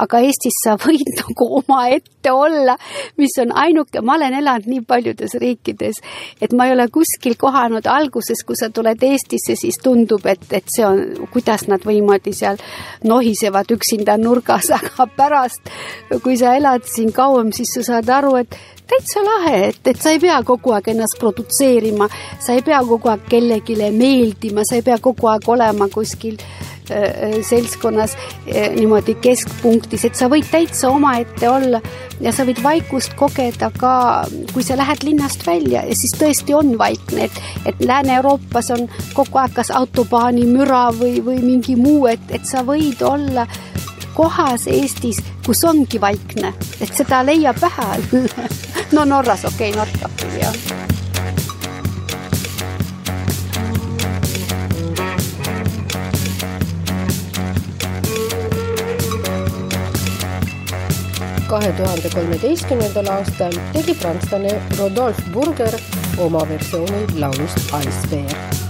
aga 0.00 0.20
Eestis 0.24 0.56
sa 0.64 0.76
võid 0.80 1.10
nagu 1.20 1.48
omaette 1.60 2.32
olla, 2.32 2.76
mis 3.20 3.34
on 3.42 3.52
ainuke, 3.64 4.00
ma 4.00 4.16
olen 4.16 4.38
elanud 4.38 4.68
nii 4.70 4.84
paljudes 4.88 5.36
riikides, 5.40 6.00
et 6.40 6.56
ma 6.56 6.68
ei 6.68 6.74
ole 6.76 6.86
kuskil 6.92 7.36
kohanud 7.40 7.86
alguses, 7.90 8.44
kui 8.46 8.56
sa 8.56 8.70
tuled 8.72 9.02
Eestisse, 9.04 9.58
siis 9.60 9.80
tundub, 9.82 10.24
et, 10.30 10.46
et 10.56 10.72
see 10.72 10.86
on, 10.88 11.02
kuidas 11.34 11.66
nad 11.68 11.84
niimoodi 11.84 12.32
seal 12.36 12.60
nohisevad 13.04 13.76
üksinda 13.76 14.16
nurgas, 14.20 14.70
aga 14.78 15.08
pärast, 15.16 15.72
kui 16.24 16.38
sa 16.40 16.56
elad 16.56 16.88
siin 16.88 17.12
kauem, 17.12 17.52
siis 17.52 17.76
sa 17.76 17.84
saad 17.92 18.08
aru, 18.08 18.38
et 18.44 18.56
täitsa 18.90 19.24
lahe, 19.24 19.56
et, 19.70 19.80
et 19.88 20.00
sa 20.00 20.12
ei 20.14 20.20
pea 20.22 20.36
kogu 20.46 20.74
aeg 20.76 20.92
ennast 20.92 21.18
produtseerima, 21.20 22.08
sa 22.42 22.56
ei 22.56 22.62
pea 22.64 22.82
kogu 22.84 23.10
aeg 23.12 23.26
kellelegi 23.30 23.78
meeldima, 23.94 24.64
sa 24.66 24.78
ei 24.78 24.84
pea 24.86 24.98
kogu 25.02 25.30
aeg 25.32 25.48
olema 25.48 25.88
kuskil 25.92 26.36
äh, 26.90 27.38
seltskonnas 27.48 28.16
äh, 28.16 28.74
niimoodi 28.76 29.16
keskpunktis, 29.24 30.04
et 30.08 30.20
sa 30.20 30.28
võid 30.32 30.48
täitsa 30.52 30.92
omaette 30.92 31.48
olla 31.48 31.80
ja 32.20 32.32
sa 32.32 32.44
võid 32.46 32.60
vaikust 32.64 33.16
kogeda 33.18 33.70
ka, 33.78 33.94
kui 34.52 34.66
sa 34.66 34.76
lähed 34.78 35.06
linnast 35.06 35.46
välja 35.46 35.86
ja 35.88 35.96
siis 35.96 36.12
tõesti 36.20 36.56
on 36.56 36.76
vaikne, 36.80 37.30
et, 37.30 37.40
et 37.64 37.84
Lääne-Euroopas 37.84 38.72
on 38.76 38.88
kogu 39.16 39.40
aeg 39.40 39.56
kas 39.56 39.72
autobaani 39.74 40.44
müra 40.50 40.90
või, 40.96 41.18
või 41.24 41.40
mingi 41.44 41.78
muu, 41.80 42.04
et, 42.12 42.28
et 42.36 42.44
sa 42.48 42.66
võid 42.66 43.00
olla 43.08 43.48
kohas 44.14 44.66
Eestis, 44.70 45.20
kus 45.46 45.64
ongi 45.64 46.00
vaikne, 46.00 46.54
et 46.80 46.94
seda 46.94 47.24
leiab 47.26 47.60
vähe. 47.60 47.90
No 48.94 49.04
Norras 49.04 49.44
okei 49.48 49.70
okay,, 49.70 49.78
Norra 49.80 50.10
küll 50.20 50.40
jah. 50.42 50.64
kahe 61.54 61.72
tuhande 61.78 62.10
kolmeteistkümnendal 62.10 63.06
aastal 63.12 63.54
tegi 63.76 63.94
prantslane 64.00 64.56
Rodolphe 64.78 65.30
Burger 65.32 65.78
oma 66.18 66.42
versiooni 66.50 67.06
laulust 67.20 67.74
Iceberg 67.78 68.63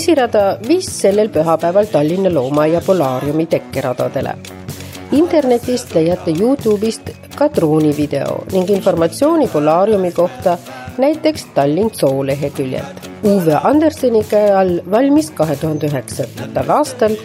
reisirada 0.00 0.56
viis 0.64 0.86
sellel 0.88 1.28
pühapäeval 1.28 1.86
Tallinna 1.92 2.30
Loomaaia 2.34 2.80
Polaariumi 2.80 3.46
tekkeradadele. 3.46 4.32
internetist 5.12 5.94
leiate 5.94 6.30
Youtube'ist 6.30 7.10
ka 7.36 7.48
droonivideo 7.48 8.44
ning 8.52 8.70
informatsiooni 8.70 9.48
Polariumi 9.48 10.12
kohta 10.12 10.56
näiteks 10.98 11.44
Tallinn 11.54 11.90
Zoo 11.90 12.26
leheküljelt. 12.26 13.10
Uwe 13.22 13.58
Anderseni 13.62 14.24
käe 14.24 14.54
all 14.54 14.80
valmis 14.90 15.30
kahe 15.30 15.56
tuhande 15.56 15.86
üheksandal 15.86 16.70
aastal 16.76 17.16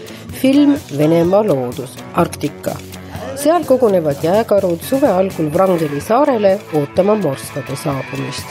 film 0.42 0.76
Venemaa 0.98 1.48
loodus 1.48 1.96
Arktika. 2.14 2.76
seal 3.36 3.64
kogunevad 3.64 4.24
jääkarud 4.24 4.82
suve 4.82 5.08
algul 5.08 5.50
Wrangeli 5.54 6.02
saarele 6.02 6.60
ootama 6.74 7.16
morskade 7.16 7.76
saabumist. 7.76 8.46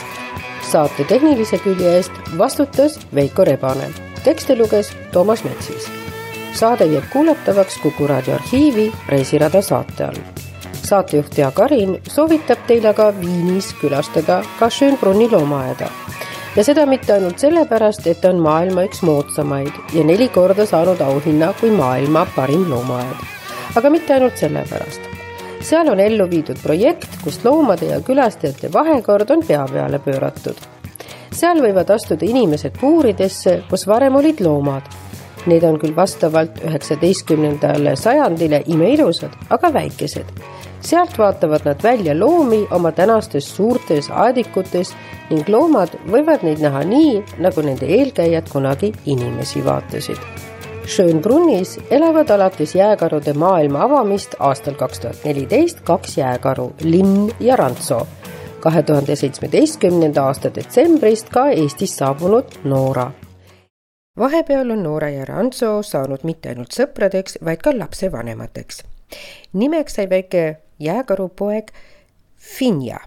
saate 0.71 1.03
tehnilise 1.03 1.57
külje 1.57 1.95
eest 1.97 2.11
vastutas 2.37 2.99
Veiko 3.15 3.43
Rebane, 3.43 4.14
tekste 4.25 4.55
luges 4.57 4.89
Toomas 5.13 5.43
Metsis 5.43 5.85
saade 6.55 6.85
jääb 6.85 7.03
kuulatavaks 7.13 7.77
Kuku 7.77 8.07
raadio 8.07 8.35
arhiivi 8.35 8.93
Reisirada 9.07 9.61
saate 9.61 10.03
all. 10.03 10.17
saatejuht 10.83 11.37
Jaak 11.37 11.59
Arin 11.59 12.01
soovitab 12.07 12.63
teile 12.67 12.89
aga 12.89 13.13
Viinis 13.21 13.73
külastada 13.81 14.43
ka 14.59 14.69
Schönbrunni 14.69 15.29
loomaaeda. 15.31 15.89
ja 16.55 16.63
seda 16.63 16.85
mitte 16.85 17.13
ainult 17.13 17.39
sellepärast, 17.39 18.07
et 18.07 18.21
ta 18.21 18.29
on 18.29 18.39
maailma 18.39 18.83
üks 18.89 19.01
moodsamaid 19.01 19.73
ja 19.93 20.03
neli 20.03 20.29
korda 20.29 20.65
saanud 20.65 21.01
auhinna 21.01 21.53
kui 21.59 21.71
maailma 21.71 22.27
parim 22.35 22.69
loomaaed. 22.69 23.25
aga 23.75 23.89
mitte 23.89 24.13
ainult 24.13 24.37
sellepärast 24.37 25.01
seal 25.61 25.89
on 25.89 25.99
ellu 25.99 26.29
viidud 26.29 26.57
projekt, 26.63 27.09
kus 27.23 27.43
loomade 27.43 27.85
ja 27.85 28.01
külastajate 28.01 28.73
vahekord 28.73 29.29
on 29.29 29.45
pea 29.47 29.65
peale 29.71 29.99
pööratud. 29.99 30.74
Seal 31.35 31.59
võivad 31.63 31.91
astuda 31.91 32.25
inimesed 32.25 32.79
puuridesse, 32.79 33.61
kus 33.69 33.87
varem 33.87 34.15
olid 34.15 34.39
loomad 34.41 34.87
Need 35.45 35.63
on 35.63 35.75
küll 35.77 35.93
vastavalt 35.93 36.57
üheksateistkümnendale 36.65 37.93
sajandile 37.95 38.63
imeilusad, 38.65 39.33
aga 39.49 39.73
väikesed. 39.73 40.25
sealt 40.85 41.17
vaatavad 41.17 41.63
nad 41.65 41.83
välja 41.83 42.13
loomi 42.19 42.67
oma 42.71 42.91
tänastes 42.91 43.47
suurtes 43.55 44.09
aedikutes 44.09 44.91
ning 45.29 45.47
loomad 45.49 45.95
võivad 46.11 46.43
neid 46.45 46.61
näha 46.61 46.83
nii, 46.85 47.23
nagu 47.41 47.61
nende 47.65 47.85
eelkäijad 47.85 48.49
kunagi 48.51 48.91
inimesi 49.05 49.63
vaatasid. 49.65 50.21
Schönbrunnis 50.85 51.79
elavad 51.89 52.29
alates 52.29 52.75
jääkarude 52.75 53.33
maailma 53.33 53.81
avamist 53.85 54.35
aastal 54.39 54.77
kaks 54.77 54.99
tuhat 54.99 55.25
neliteist 55.25 55.81
kaks 55.81 56.17
jääkaru, 56.17 56.71
Linn 56.81 57.31
ja 57.39 57.55
Rantso. 57.55 58.05
Kahe 58.65 58.81
tuhande 58.83 59.15
seitsmeteistkümnenda 59.15 60.23
aasta 60.25 60.49
detsembrist 60.55 61.27
ka 61.29 61.49
Eestist 61.53 61.99
saabunud 62.01 62.55
Noora 62.63 63.11
vahepeal 64.19 64.71
on 64.71 64.83
Noora 64.83 65.09
ja 65.09 65.25
Rantso 65.25 65.83
saanud 65.83 66.23
mitte 66.23 66.49
ainult 66.49 66.73
sõpradeks, 66.73 67.37
vaid 67.45 67.61
ka 67.61 67.73
lapsevanemateks. 67.77 68.81
nimeks 69.53 69.93
sai 69.93 70.09
väike 70.09 70.57
jääkarupoeg 70.79 71.71
Finja. 72.37 72.99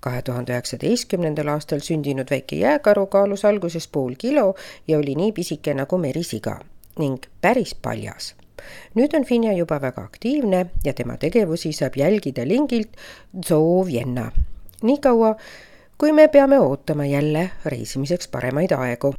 kahe 0.00 0.22
tuhande 0.22 0.52
üheksateistkümnendal 0.52 1.48
aastal 1.48 1.80
sündinud 1.80 2.30
väike 2.30 2.56
jääkaru 2.56 3.06
kaalus 3.06 3.44
alguses 3.44 3.88
pool 3.88 4.14
kilo 4.18 4.54
ja 4.88 4.98
oli 4.98 5.14
nii 5.14 5.32
pisike 5.32 5.74
nagu 5.74 5.98
merisiga 5.98 6.58
ning 6.98 7.24
päris 7.40 7.74
paljas 7.74 8.34
nüüd 8.94 9.16
on 9.16 9.24
Finja 9.24 9.52
juba 9.52 9.80
väga 9.80 10.02
aktiivne 10.02 10.66
ja 10.84 10.92
tema 10.92 11.16
tegevusi 11.16 11.72
saab 11.72 11.96
jälgida 11.96 12.48
lingilt 12.48 12.96
Zoo 13.46 13.86
Vienna. 13.86 14.32
Niikaua, 14.82 15.34
kui 15.98 16.12
me 16.12 16.28
peame 16.28 16.60
ootama 16.60 17.06
jälle 17.06 17.50
reisimiseks 17.64 18.28
paremaid 18.28 18.72
aegu 18.72 19.14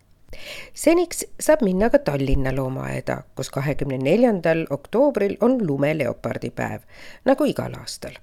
seniks 0.74 1.26
saab 1.40 1.64
minna 1.66 1.90
ka 1.90 2.00
Tallinna 2.00 2.56
loomaaeda, 2.56 3.22
kus 3.36 3.50
kahekümne 3.50 3.98
neljandal 3.98 4.66
oktoobril 4.70 5.38
on 5.42 5.58
lumeleopardipäev, 5.68 6.82
nagu 7.26 7.46
igal 7.46 7.76
aastal. 7.80 8.16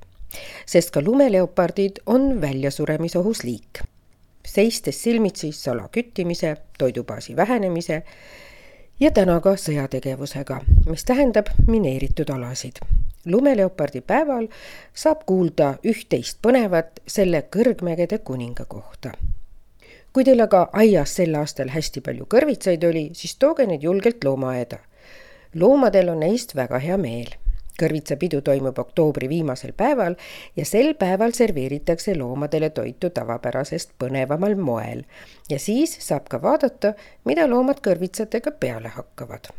sest 0.66 0.90
ka 0.90 1.00
lumeleopardid 1.00 2.02
on 2.06 2.40
väljasuremisohus 2.40 3.44
liik. 3.44 3.82
seistes 4.46 5.02
silmitsi 5.02 5.52
salaküttimise, 5.52 6.56
toidubaasi 6.78 7.36
vähenemise 7.36 8.02
ja 9.00 9.10
täna 9.10 9.40
ka 9.40 9.56
sõjategevusega, 9.56 10.60
mis 10.86 11.04
tähendab 11.04 11.46
mineeritud 11.66 12.30
alasid. 12.30 12.80
Lumeleopardi 13.30 14.00
päeval 14.00 14.48
saab 14.94 15.26
kuulda 15.26 15.74
üht-teist 15.84 16.40
põnevat 16.42 17.02
selle 17.06 17.44
kõrgmägede 17.52 18.18
kuninga 18.24 18.64
kohta 18.64 19.12
kui 20.12 20.24
teil 20.24 20.40
aga 20.42 20.64
aias 20.80 21.12
sel 21.18 21.36
aastal 21.38 21.68
hästi 21.70 22.00
palju 22.02 22.24
kõrvitsaid 22.32 22.84
oli, 22.88 23.04
siis 23.14 23.36
tooge 23.38 23.66
need 23.70 23.84
julgelt 23.86 24.24
loomaaeda. 24.24 24.78
loomadel 25.54 26.08
on 26.08 26.20
neist 26.20 26.56
väga 26.56 26.78
hea 26.78 26.96
meel. 26.96 27.28
kõrvitsapidu 27.78 28.40
toimub 28.42 28.78
oktoobri 28.78 29.28
viimasel 29.28 29.72
päeval 29.72 30.16
ja 30.56 30.64
sel 30.64 30.94
päeval 30.98 31.32
serveeritakse 31.32 32.16
loomadele 32.18 32.70
toitu 32.70 33.10
tavapärasest 33.10 33.92
põnevamal 34.02 34.56
moel. 34.56 35.04
ja 35.50 35.58
siis 35.58 35.96
saab 36.00 36.28
ka 36.28 36.42
vaadata, 36.42 36.94
mida 37.24 37.46
loomad 37.46 37.78
kõrvitsatega 37.80 38.50
peale 38.60 38.88
hakkavad. 38.88 39.52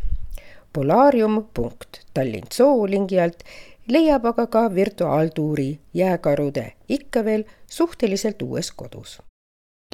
Polarium.tallinn 0.74 2.14
Tallinn 2.14 2.52
Zoo 2.54 2.86
lingi 2.88 3.20
alt 3.20 3.44
leiab 3.88 4.26
aga 4.26 4.48
ka 4.48 4.76
virtuaaltuuri 4.76 5.80
jääkarude 5.94 6.66
ikka 6.90 7.26
veel 7.26 7.44
suhteliselt 7.68 8.42
uues 8.42 8.72
kodus 8.72 9.20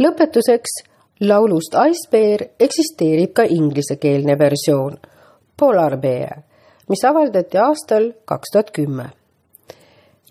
lõpetuseks 0.01 0.81
laulust 1.21 1.75
Ice 1.89 2.09
Bear 2.11 2.41
eksisteerib 2.59 3.31
ka 3.33 3.45
inglisekeelne 3.47 4.35
versioon 4.39 4.97
Polar 5.57 5.95
Bear, 5.97 6.41
mis 6.89 7.03
avaldati 7.07 7.57
aastal 7.57 8.11
kaks 8.25 8.51
tuhat 8.51 8.71
kümme. 8.71 9.05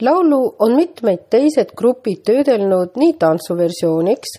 laulu 0.00 0.56
on 0.58 0.76
mitmeid 0.76 1.30
teised 1.30 1.72
grupid 1.76 2.20
töödelnud 2.24 2.96
nii 2.96 3.12
tantsuversiooniks 3.18 4.38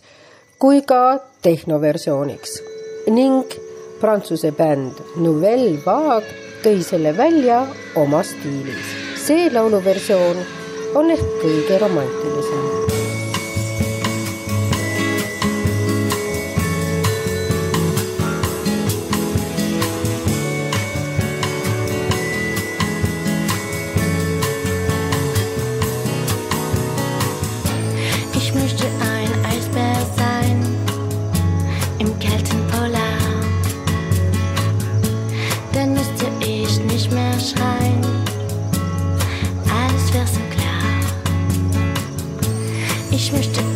kui 0.60 0.82
ka 0.82 1.20
tehnoversiooniks 1.42 2.62
ning 3.08 3.65
Prantsuse 4.00 4.52
bänd 4.52 5.00
Nouvelle 5.16 5.78
Vague 5.86 6.28
tõi 6.64 6.82
selle 6.84 7.14
välja 7.18 7.62
oma 7.96 8.24
stiilis. 8.24 8.94
see 9.26 9.50
lauluversioon 9.50 10.44
on 10.96 11.10
ehk 11.12 11.26
kõige 11.42 11.80
romantilisem 11.82 12.95
Ich 43.16 43.32
möchte 43.32 43.75